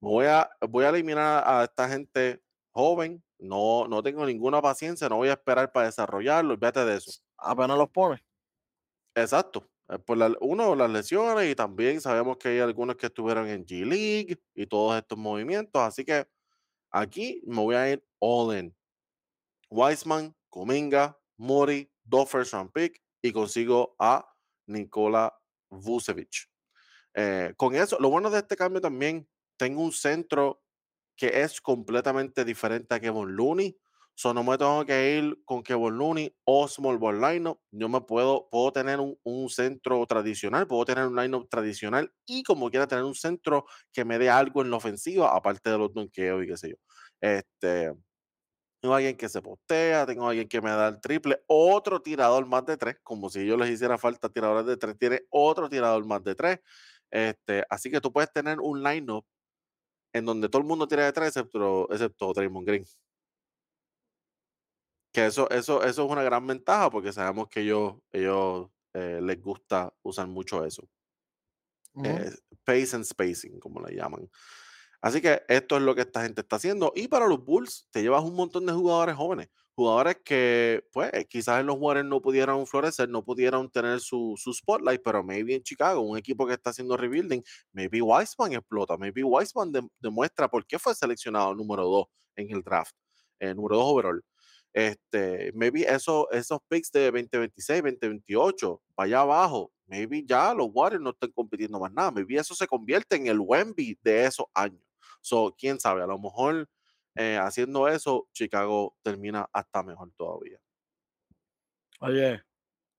[0.00, 3.22] Voy a, voy a eliminar a esta gente joven.
[3.38, 6.54] No, no tengo ninguna paciencia, no voy a esperar para desarrollarlo.
[6.54, 7.12] Olvídate de eso.
[7.36, 8.24] Apenas los pone.
[9.14, 9.68] Exacto.
[10.06, 13.84] Por la- uno, las lesiones y también sabemos que hay algunos que estuvieron en G
[13.84, 15.82] League y todos estos movimientos.
[15.82, 16.26] Así que
[16.90, 18.74] aquí me voy a ir all in.
[19.74, 24.24] Wiseman, Kuminga, Mori, dos first round pick y consigo a
[24.68, 25.34] Nikola
[25.68, 26.48] Vucevic.
[27.12, 30.62] Eh, con eso, lo bueno de este cambio también, tengo un centro
[31.16, 33.76] que es completamente diferente a Kevin Looney.
[34.16, 37.58] So, no me tengo que ir con Kevin Looney o Small Ball Lineup.
[37.72, 42.44] Yo me puedo, puedo tener un, un centro tradicional, puedo tener un lineup tradicional y
[42.44, 45.92] como quiera tener un centro que me dé algo en la ofensiva, aparte de los
[45.92, 46.76] donkeos y qué sé yo.
[47.20, 47.92] Este,
[48.84, 52.66] tengo alguien que se postea, tengo alguien que me da el triple, otro tirador más
[52.66, 56.22] de tres, como si yo les hiciera falta tiradores de tres, tiene otro tirador más
[56.22, 56.60] de tres.
[57.10, 59.24] Este, así que tú puedes tener un lineup
[60.12, 62.84] en donde todo el mundo tira de tres, excepto, excepto Draymond Green.
[65.14, 69.40] Que eso, eso, eso es una gran ventaja porque sabemos que ellos, ellos eh, les
[69.40, 70.86] gusta usar mucho eso.
[71.94, 72.06] Ujú.
[72.06, 74.28] eh, pace and spacing, como le llaman.
[75.04, 76.92] Así que esto es lo que esta gente está haciendo.
[76.96, 79.48] Y para los Bulls, te llevas un montón de jugadores jóvenes.
[79.74, 84.54] Jugadores que, pues, quizás en los Warriors no pudieron florecer, no pudieron tener su, su
[84.54, 87.42] spotlight, pero maybe en Chicago, un equipo que está haciendo rebuilding,
[87.72, 92.62] maybe Wiseman explota, maybe Wiseman de- demuestra por qué fue seleccionado número 2 en el
[92.62, 92.94] draft,
[93.40, 94.22] eh, número 2 overall.
[94.72, 101.02] Este, maybe eso, esos picks de 2026, 2028, para allá abajo, maybe ya los Warriors
[101.02, 102.10] no están compitiendo más nada.
[102.10, 104.83] Maybe eso se convierte en el Wemby de esos años.
[105.24, 106.68] So, quién sabe, a lo mejor
[107.14, 110.60] eh, haciendo eso, Chicago termina hasta mejor todavía.
[112.00, 112.42] Oye,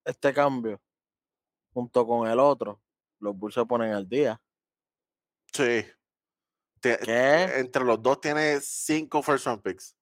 [0.03, 0.81] este cambio,
[1.71, 2.81] junto con el otro,
[3.19, 4.41] los Bulls se ponen al día.
[5.53, 5.85] Sí.
[6.79, 7.59] Te- ¿Qué?
[7.59, 9.95] entre los dos tiene cinco first round picks.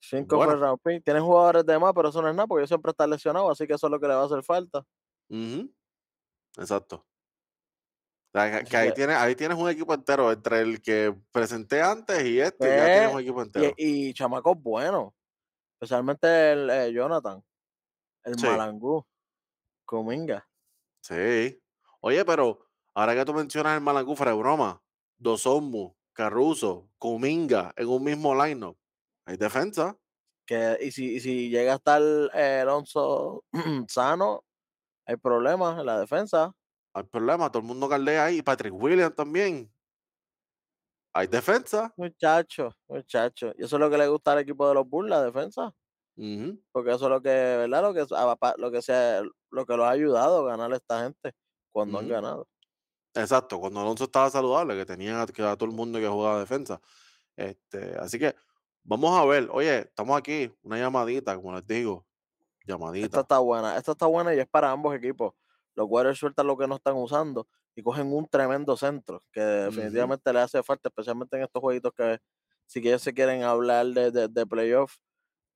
[0.00, 0.52] Cinco Bueno.
[0.52, 1.04] first round pick.
[1.04, 3.68] Tienen jugadores de más, pero eso no es nada, porque ellos siempre están lesionados, así
[3.68, 4.84] que eso es lo que le va a hacer falta.
[5.28, 5.72] Ujú.
[6.58, 7.06] Exacto.
[8.32, 12.40] Sea, que- ahí, tienes, ahí tienes un equipo entero entre el que presenté antes y
[12.40, 13.14] este, ya tienes ¿Qué?
[13.14, 13.74] un equipo entero.
[13.76, 15.12] Y, y chamacos buenos,
[15.74, 17.44] especialmente el eh, Jonathan,
[18.24, 18.46] el Sí.
[18.46, 19.04] Malangú,
[19.84, 20.48] Cominga.
[21.02, 21.60] Sí.
[22.00, 24.82] Oye, pero ahora que tú mencionas el Malangú fuera de broma,
[25.18, 28.78] Dosombu, Caruso, Kuminga en un mismo lineup.
[29.26, 29.96] Hay defensa.
[30.46, 32.00] Que, y, si, y si llega a estar
[32.34, 33.44] eh, Alonso
[33.88, 34.44] sano,
[35.06, 36.52] hay problemas en la defensa.
[36.94, 38.42] Hay problema, todo el mundo caldea ahí.
[38.42, 39.72] Patrick Williams también.
[41.14, 41.92] Hay defensa.
[41.96, 43.52] Muchacho, muchacho.
[43.58, 45.74] Y eso es lo que le gusta al equipo de los Bulls, la defensa.
[46.72, 47.82] Porque eso es lo que, ¿verdad?
[47.82, 50.76] Lo que, a- pa- lo que, sea, lo que los ha ayudado a ganar a
[50.76, 51.32] esta gente
[51.70, 52.48] cuando han ganado.
[53.14, 56.80] Exacto, cuando Alonso estaba saludable, que tenía que a todo el mundo que jugaba defensa.
[57.36, 58.34] Este, así que
[58.84, 59.48] vamos a ver.
[59.52, 62.06] Oye, estamos aquí, una llamadita, como les digo.
[62.60, 63.20] Esta Llamadita.
[63.20, 65.34] está buena, esta está buena y es para ambos equipos.
[65.74, 70.32] Los Warriors sueltan lo que no están usando y cogen un tremendo centro que definitivamente
[70.32, 72.18] le hace falta, especialmente en estos jueguitos que
[72.66, 74.96] si ellos se quieren hablar de, de, de playoff,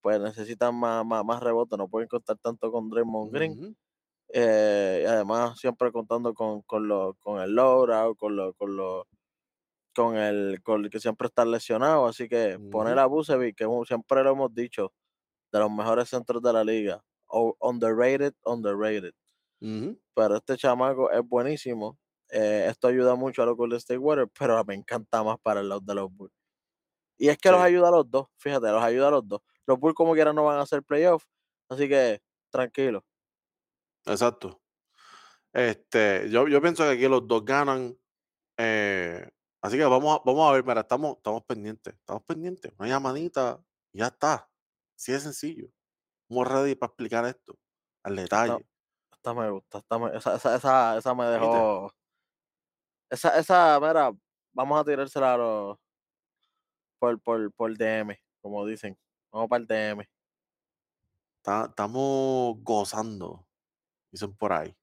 [0.02, 3.58] pues necesitan más, más, más rebote, no pueden contar tanto con Draymond Green.
[4.32, 9.06] Eh, y además siempre contando con, con, lo- con el Laura, con lo, con lo,
[9.94, 12.06] con el, con el que siempre está lesionado.
[12.06, 14.92] Así que poner a Bucevic, que siempre lo hemos dicho,
[15.52, 17.04] de los mejores centros de la liga.
[17.28, 18.34] o- underrated,
[20.14, 21.98] Pero este chamaco es buenísimo.
[22.30, 25.68] eh, esto ayuda mucho a los Golden State Warriors, pero me encanta más para el
[25.68, 26.32] lado de los Bulls.
[27.18, 29.40] Y es que los ayuda a los dos, fíjate, los ayuda a los dos.
[29.66, 31.26] Los Bulls como quiera no van a hacer playoffs,
[31.68, 33.04] así que tranquilo.
[34.06, 34.60] Exacto.
[35.52, 37.98] Este, yo, yo pienso que aquí los dos ganan.
[38.58, 39.30] eh,
[39.62, 42.72] así que vamos a, vamos a ver, mira, estamos, estamos pendientes, estamos pendientes.
[42.78, 44.50] Una llamadita, y ya está.
[44.96, 45.68] Así de sencillo.
[46.28, 47.58] Estamos ready para explicar esto
[48.04, 48.66] al detalle.
[49.26, 51.90] Esta me gusta, esta me- esa, esa, esa, esa me dejó.
[53.10, 54.12] Esa, esa, mira,
[54.52, 55.78] vamos a tirársela a los,
[56.98, 58.98] por, por, por DM, como dicen.
[59.32, 60.08] Vamos para el DM.
[61.42, 63.46] Ta- Estamos gozando,
[64.12, 64.76] dicen por ahí.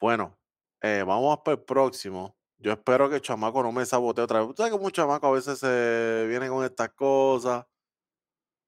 [0.00, 0.38] Bueno,
[0.82, 2.36] eh, vamos para el próximo.
[2.58, 4.48] Yo espero que el chamaco no me sabotee otra vez.
[4.50, 7.66] Tú sabes que un chamaco a veces se viene con estas cosas.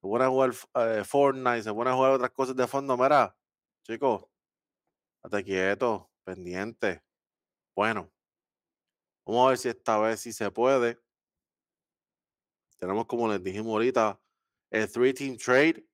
[0.00, 2.96] Se pone a jugar eh, Fortnite, se pone a jugar otras cosas de fondo.
[2.96, 3.36] Mira,
[3.82, 4.24] chicos,
[5.26, 7.02] estate quieto, pendiente.
[7.74, 8.10] Bueno,
[9.26, 10.98] vamos a ver si esta vez sí se puede.
[12.78, 14.20] Tenemos, como les dijimos ahorita,
[14.70, 15.86] el Three Team Trade.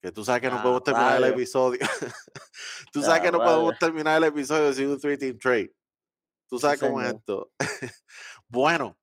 [0.00, 1.80] Que tú sabes que no Ya, podemos terminar el episodio.
[2.92, 5.74] tú sabes Ya, que no podemos terminar el episodio sin un Three Team Trade.
[6.48, 7.50] Tú sabes Sí, cómo es esto.
[8.48, 8.96] bueno,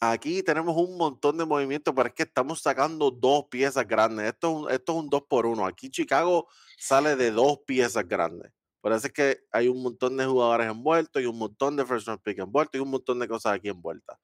[0.00, 4.26] aquí tenemos un montón de movimientos, pero es que estamos sacando dos piezas grandes.
[4.26, 5.66] Esto es un, esto es un dos por uno.
[5.66, 8.52] Aquí Chicago sale de dos piezas grandes.
[8.94, 12.38] Es que hay un montón de jugadores envueltos y un montón de first round pick
[12.38, 14.16] envueltos y un montón de cosas aquí envueltas.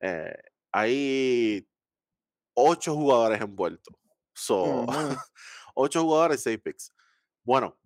[0.00, 0.34] Eh,
[0.72, 1.68] hay
[2.54, 3.94] ocho jugadores envueltos.
[4.34, 4.86] So, Ujú.
[5.74, 6.92] ocho jugadores, seis picks.
[7.44, 7.78] Bueno,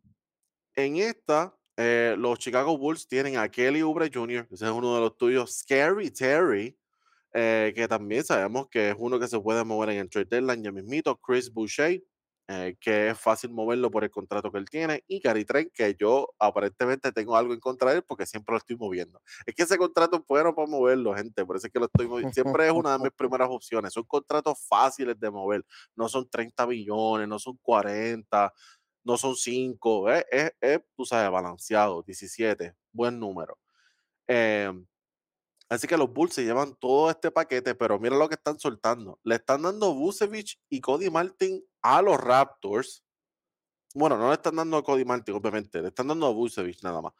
[0.74, 5.01] en esta, eh, los Chicago Bulls tienen a Kelly Oubre Jr., ese es uno de
[5.01, 6.78] los tuyos, Scary Terry,
[7.35, 10.62] eh, que también sabemos que es uno que se puede mover en el trade deadline,
[10.62, 12.01] ya mismito, Chris Boucher,
[12.47, 15.97] eh, que es fácil moverlo por el contrato que él tiene, y Gary Trent, que
[15.99, 19.20] yo aparentemente tengo algo en contra de él porque siempre lo estoy moviendo.
[19.47, 22.07] Es que ese contrato es bueno para moverlo, gente, por eso es que lo estoy
[22.07, 22.32] moviendo.
[22.32, 23.93] Siempre es una de mis primeras opciones.
[23.93, 25.64] Son contratos fáciles de mover,
[25.97, 28.53] no son 30 millones, no son 40,
[29.05, 33.59] no son 5, es, es, es, tú sabes, balanceado, 17, buen número.
[35.68, 39.18] Así que los Bulls se llevan todo este paquete, pero mira lo que están soltando.
[39.24, 43.02] Le están dando Vucevic y Cody Martin a los Raptors.
[43.94, 47.00] Bueno, no le están dando a Cody Martin, obviamente, le están dando a Vucevic nada
[47.00, 47.12] más.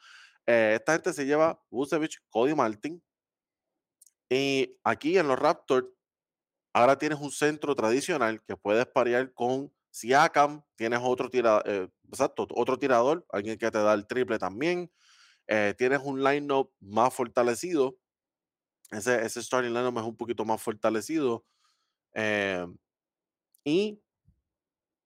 [0.47, 3.03] Eh, esta gente se lleva Vucevic, Cody Martin.
[4.29, 5.87] Y aquí en los Raptors,
[6.73, 12.49] ahora tienes un centro tradicional que puedes parear con Siakam, tienes otro, tira, eh, exacto,
[12.51, 14.91] otro tirador, alguien que te da el triple también.
[15.47, 17.97] Eh, tienes un line-up más fortalecido.
[18.91, 21.45] Ese, ese starting line-up es un poquito más fortalecido.
[22.15, 22.67] Eh,
[23.65, 24.01] y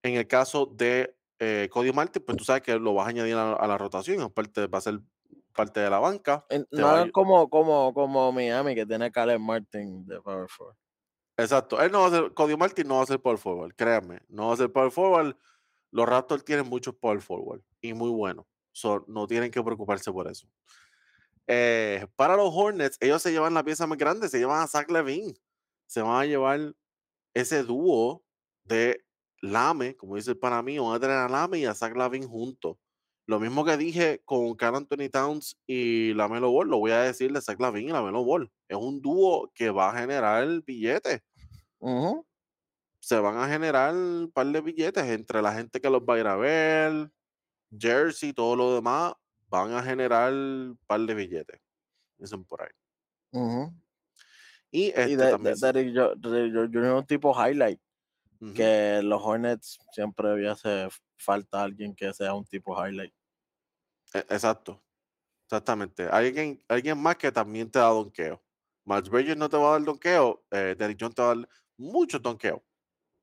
[0.03, 3.35] en el caso de eh, Cody Martin, pues tú sabes que lo vas a añadir
[3.37, 5.01] a, a la rotación, aparte va a ser
[5.55, 6.45] parte de la banca.
[6.51, 10.49] En- a No es ayu- como, como, como Miami, que tiene Caleb Martin de Power
[10.49, 10.77] Forward.
[11.37, 11.81] Exacto.
[11.81, 14.21] Él no va a ser, Cody Martin no va a ser power forward, créanme.
[14.29, 15.37] No va a ser power forward.
[15.93, 18.45] Los Raptors tienen muchos power forward y muy buenos.
[18.73, 20.49] So, no tienen que preocuparse por eso.
[21.51, 24.91] Eh, para los Hornets, ellos se llevan la pieza más grande, se llevan a Zach
[24.91, 25.35] Levine.
[25.87, 26.75] Se van a llevar
[27.35, 28.23] ese dúo
[28.65, 29.03] de
[29.41, 32.29] Lame, como dice el pana mío, van a tener a Lame y a Zach Lavin
[32.29, 32.77] juntos.
[33.27, 37.33] Lo mismo que dije con Carl Anthony Towns y Lamelo Ball, lo voy a decir
[37.33, 38.51] de Zach Lavin y Lamelo Ball.
[38.69, 41.23] Es un dúo que va a generar billetes.
[43.01, 46.19] Se van a generar un par de billetes entre la gente que los va a
[46.21, 47.11] ir a ver,
[47.71, 49.15] Jersey, todo lo demás,
[49.49, 51.61] van a generar un par de billetes.
[52.19, 52.71] Dicen por ahí.
[54.71, 55.55] Y este Y de, también.
[55.55, 55.93] de,
[56.71, 56.85] Jr.
[56.85, 57.81] es un tipo highlight,
[58.55, 60.89] que los Hornets siempre había hace
[61.19, 63.13] falta alguien que sea un tipo highlight.
[64.15, 64.83] E- Exacto.
[65.47, 66.05] Exactamente.
[66.09, 68.43] Alguien, alguien más que también te da donqueo.
[68.85, 70.45] Miles Bridges no te va a dar donqueo.
[70.51, 72.65] Eh, Derrick Jones te va a dar mucho donqueo.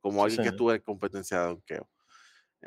[0.01, 0.53] Como Sí, alguien que señor.
[0.55, 1.89] estuvo en competencia de donqueo.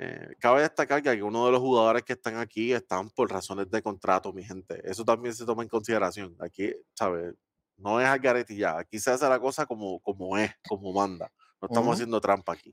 [0.00, 3.82] Eh, cabe destacar que algunos de los jugadores que están aquí están por razones de
[3.82, 4.80] contrato, mi gente.
[4.88, 6.36] Eso también se toma en consideración.
[6.38, 7.34] Aquí, ¿sabes?
[7.76, 8.78] No es al garete ya.
[8.78, 11.32] Aquí se hace la cosa como, como es, como manda.
[11.60, 11.92] No estamos Ujú.
[11.94, 12.72] haciendo trampa aquí.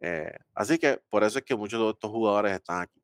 [0.00, 3.02] Eh, así que por eso es que muchos de estos jugadores están aquí.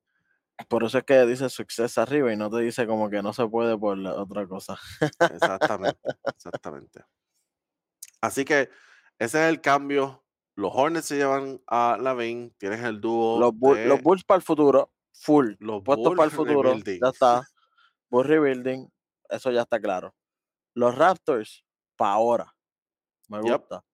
[0.68, 3.46] Por eso es que dice success arriba y no te dice como que no se
[3.46, 4.78] puede por la otra cosa.
[5.34, 7.00] Exactamente, exactamente.
[8.20, 8.68] Así que
[9.18, 10.22] ese es el cambio.
[10.60, 14.36] Los Hornets se llevan a Lavin, tienes el dúo Los, Bull- los de Bulls para
[14.36, 15.54] el futuro, full.
[15.58, 17.00] los Puestos para el Bulls futuro, rebuilding.
[17.00, 17.42] ya está.
[18.10, 18.88] Bulls rebuilding,
[19.30, 20.14] eso ya está claro.
[20.74, 21.64] Los Raptors,
[21.96, 22.54] para ahora.
[23.28, 23.60] Me Yep.
[23.60, 23.84] gusta.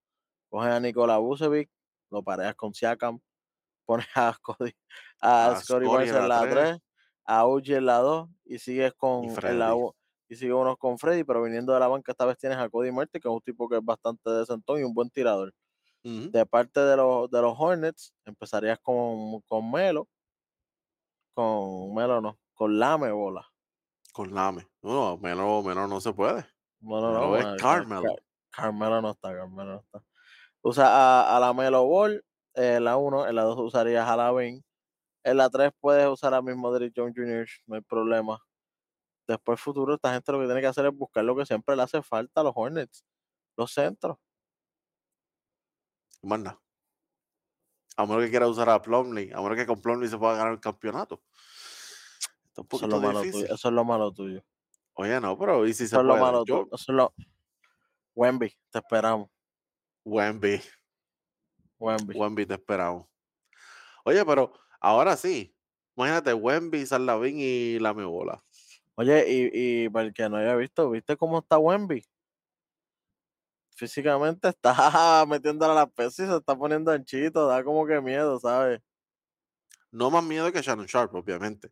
[0.49, 1.71] Coges a Nikola Vucevic,
[2.11, 3.21] lo pareas con Siakam,
[3.87, 4.73] pones a Scotty,
[5.21, 6.53] a, A Barnes en la la tres.
[6.53, 6.79] 3,
[7.27, 9.75] a Uji en la 2 y sigues con en la
[10.29, 13.21] y unos con Freddy, pero viniendo de la banca esta vez tienes a Cody Martin,
[13.21, 15.53] que es un tipo que es bastante decentón y un buen tirador.
[16.30, 20.09] De parte de los, de los Hornets, empezarías con, con Melo,
[21.34, 23.46] con Melo no, con Lame bola.
[24.12, 24.66] Con Lame.
[24.82, 26.46] No, menos, menos no se puede.
[26.80, 27.54] No, no, Melo no.
[27.57, 28.02] es Carmelo.
[28.02, 30.02] Car- Carmelo no está, Carmelo no está.
[30.62, 34.32] Usa a, a la Melo Ball, en la 1, en la 2 usarías a la
[34.32, 34.64] 20.
[35.24, 38.38] En la 3 puedes usar a mismo Derrick Jones Jr., no hay problema.
[39.26, 41.82] Después futuro, esta gente lo que tiene que hacer es buscar lo que siempre le
[41.82, 43.04] hace falta a los Hornets,
[43.57, 44.18] los centros.
[46.27, 46.61] Más nada.
[47.97, 50.53] A menos que quiera usar a Plumlee, a menos que con Plumlee se pueda ganar
[50.53, 51.22] el campeonato.
[52.57, 53.45] Eso es lo malo tuyo.
[53.45, 54.45] Eso es lo malo tuyo.
[54.95, 56.20] Oye, no, pero ¿y si se es lo puede?
[56.20, 56.66] malo Yo.
[56.72, 57.14] Eso es lo...
[58.14, 59.31] Wemby, te esperamos.
[60.05, 60.61] Wemby.
[61.79, 62.18] Wemby.
[62.18, 63.07] Wemby te esperamos.
[64.05, 65.55] Oye, pero ahora sí.
[65.97, 68.42] Imagínate, Wemby, Sarlavín y la bola.
[68.96, 72.05] Oye, y, y para el que no haya visto, ¿viste cómo está Wemby?
[73.76, 74.72] Físicamente está
[75.28, 78.80] metiéndole a las pesas y se está poniendo anchito, da como que miedo, ¿sabes?
[79.90, 81.70] No más miedo que Shannon Sharp, obviamente.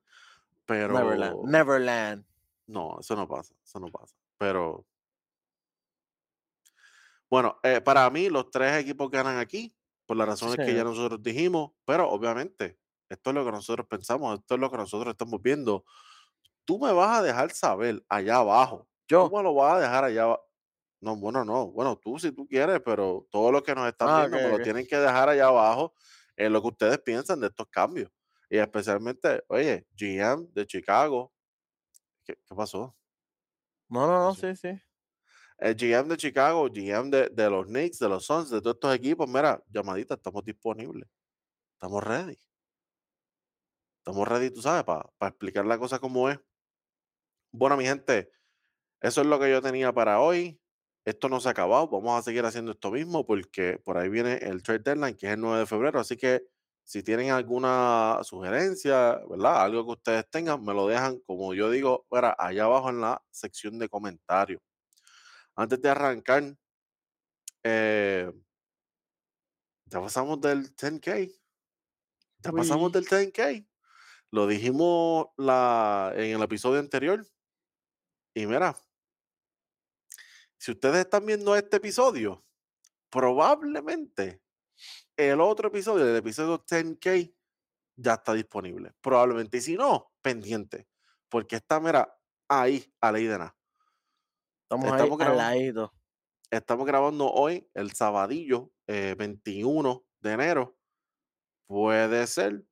[0.66, 0.92] Pero.
[0.92, 1.44] Neverland.
[1.48, 2.24] Neverland.
[2.66, 3.54] No, eso no pasa.
[3.64, 4.14] Eso no pasa.
[4.36, 4.84] Pero.
[7.30, 9.74] Bueno, eh, para mí, los tres equipos ganan aquí,
[10.04, 11.72] por las razones que ya nosotros dijimos.
[11.86, 12.78] Pero obviamente,
[13.08, 15.86] esto es lo que nosotros pensamos, esto es lo que nosotros estamos viendo.
[16.66, 18.86] Tú me vas a dejar saber allá abajo.
[19.08, 19.30] Yo.
[19.30, 20.44] Tú me lo vas a dejar allá abajo.
[21.04, 21.70] No, bueno, no.
[21.70, 24.58] Bueno, tú si tú quieres, pero todos los que nos están Ah, viendo me lo
[24.60, 25.94] tienen que dejar allá abajo
[26.36, 28.10] en lo que ustedes piensan de estos cambios.
[28.48, 31.32] Y especialmente, oye, GM de Chicago.
[32.24, 32.96] ¿Qué, qué pasó?
[33.88, 34.78] No, no, no, sí, sí.
[35.58, 38.94] El GM de Chicago, GM de, de los Knicks, de los Suns, de todos estos
[38.94, 41.08] equipos, mira, llamadita, estamos disponibles.
[41.74, 42.38] Estamos ready.
[43.98, 46.38] Estamos ready, tú sabes, para explicar la cosa como es.
[47.52, 48.30] Bueno, mi gente,
[49.00, 50.60] eso es lo que yo tenía para hoy.
[51.04, 51.88] Esto no se ha acabado.
[51.88, 55.32] Vamos a seguir haciendo esto mismo porque por ahí viene el trade deadline, que es
[55.34, 56.00] el 9 de febrero.
[56.00, 56.42] Así que
[56.84, 59.62] si tienen alguna sugerencia, ¿verdad?
[59.62, 63.22] Algo que ustedes tengan, me lo dejan, como yo digo, para allá abajo en la
[63.30, 64.60] sección de comentarios.
[65.56, 66.56] Antes de arrancar,
[67.62, 68.30] eh,
[69.86, 71.30] Ya pasamos del 10K.
[72.40, 73.66] Ya pasamos del 10K.
[74.30, 77.24] Lo dijimos la, en el episodio anterior.
[78.34, 78.76] Y mira,
[80.64, 82.42] si ustedes están viendo este episodio,
[83.10, 84.40] probablemente
[85.14, 87.34] el otro episodio, el episodio 10K,
[87.96, 88.94] ya está disponible.
[89.02, 89.58] Probablemente.
[89.58, 90.88] Y si no, pendiente.
[91.28, 92.18] Porque está, mira,
[92.48, 93.54] ahí, a ley de nada.
[94.62, 95.92] Estamos, Estamos ahí al grabando.
[96.50, 100.78] Estamos grabando hoy, el sabadillo, eh, 21 de enero.
[101.66, 102.64] Puede ser,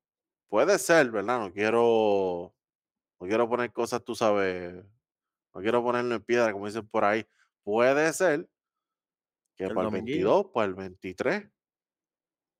[0.47, 1.41] puede ser, ¿verdad?
[1.41, 2.55] No quiero,
[3.19, 4.83] no quiero poner cosas, tú sabes,
[5.53, 7.23] no quiero ponerlo en piedra, como dicen por ahí.
[7.63, 8.49] Puede ser
[9.55, 10.33] que El para el dominguillo.
[10.33, 11.49] 22, para el 23,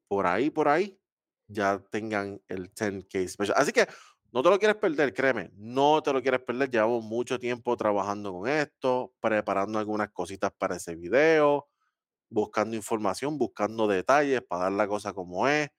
[0.08, 1.00] por ahí, por ahí,
[1.48, 3.58] ya tengan el 10K special.
[3.58, 3.88] Así que
[4.32, 6.70] no te lo quieres perder, créeme, no te lo quieres perder.
[6.70, 11.68] Llevamos mucho tiempo trabajando con esto, preparando algunas cositas para ese video,
[12.30, 15.70] buscando información, buscando detalles para dar la cosa como es.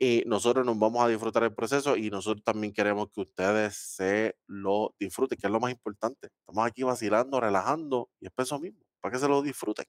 [0.00, 4.36] Y nosotros nos vamos a disfrutar el proceso y nosotros también queremos que ustedes se
[4.46, 6.28] lo disfruten, que es lo más importante.
[6.40, 9.86] Estamos aquí vacilando, relajando y es eso mismo, para que se lo disfruten.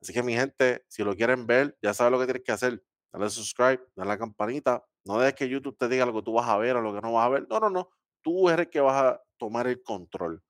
[0.00, 2.82] Así que mi gente, si lo quieren ver, ya sabes lo que tienes que hacer.
[3.12, 4.84] Dale subscribe, dale la campanita.
[5.04, 7.00] No dejes que YouTube te diga lo que tú vas a ver o lo que
[7.00, 7.46] no vas a ver.
[7.48, 7.90] No, no, no.
[8.22, 10.42] Tú eres el que vas a tomar el control.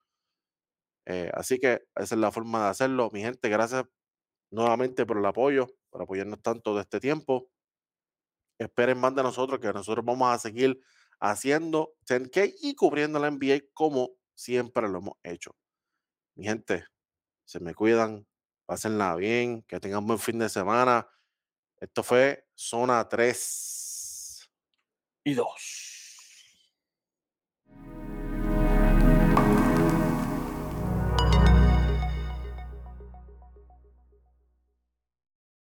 [1.07, 3.11] Eh, así que esa es la forma de hacerlo.
[3.13, 3.85] Mi gente, gracias
[4.51, 7.49] nuevamente por el apoyo, por apoyarnos tanto de este tiempo.
[8.63, 10.81] Esperen más de nosotros, que nosotros vamos a seguir
[11.21, 15.55] haciendo 10K y cubriendo la NBA como siempre lo hemos hecho.
[16.35, 16.87] Mi gente,
[17.45, 18.27] se me cuidan,
[18.67, 21.07] pásenla bien, que tengan buen fin de semana.
[21.79, 24.51] Esto fue Zona 3.
[25.25, 25.82] Y dos.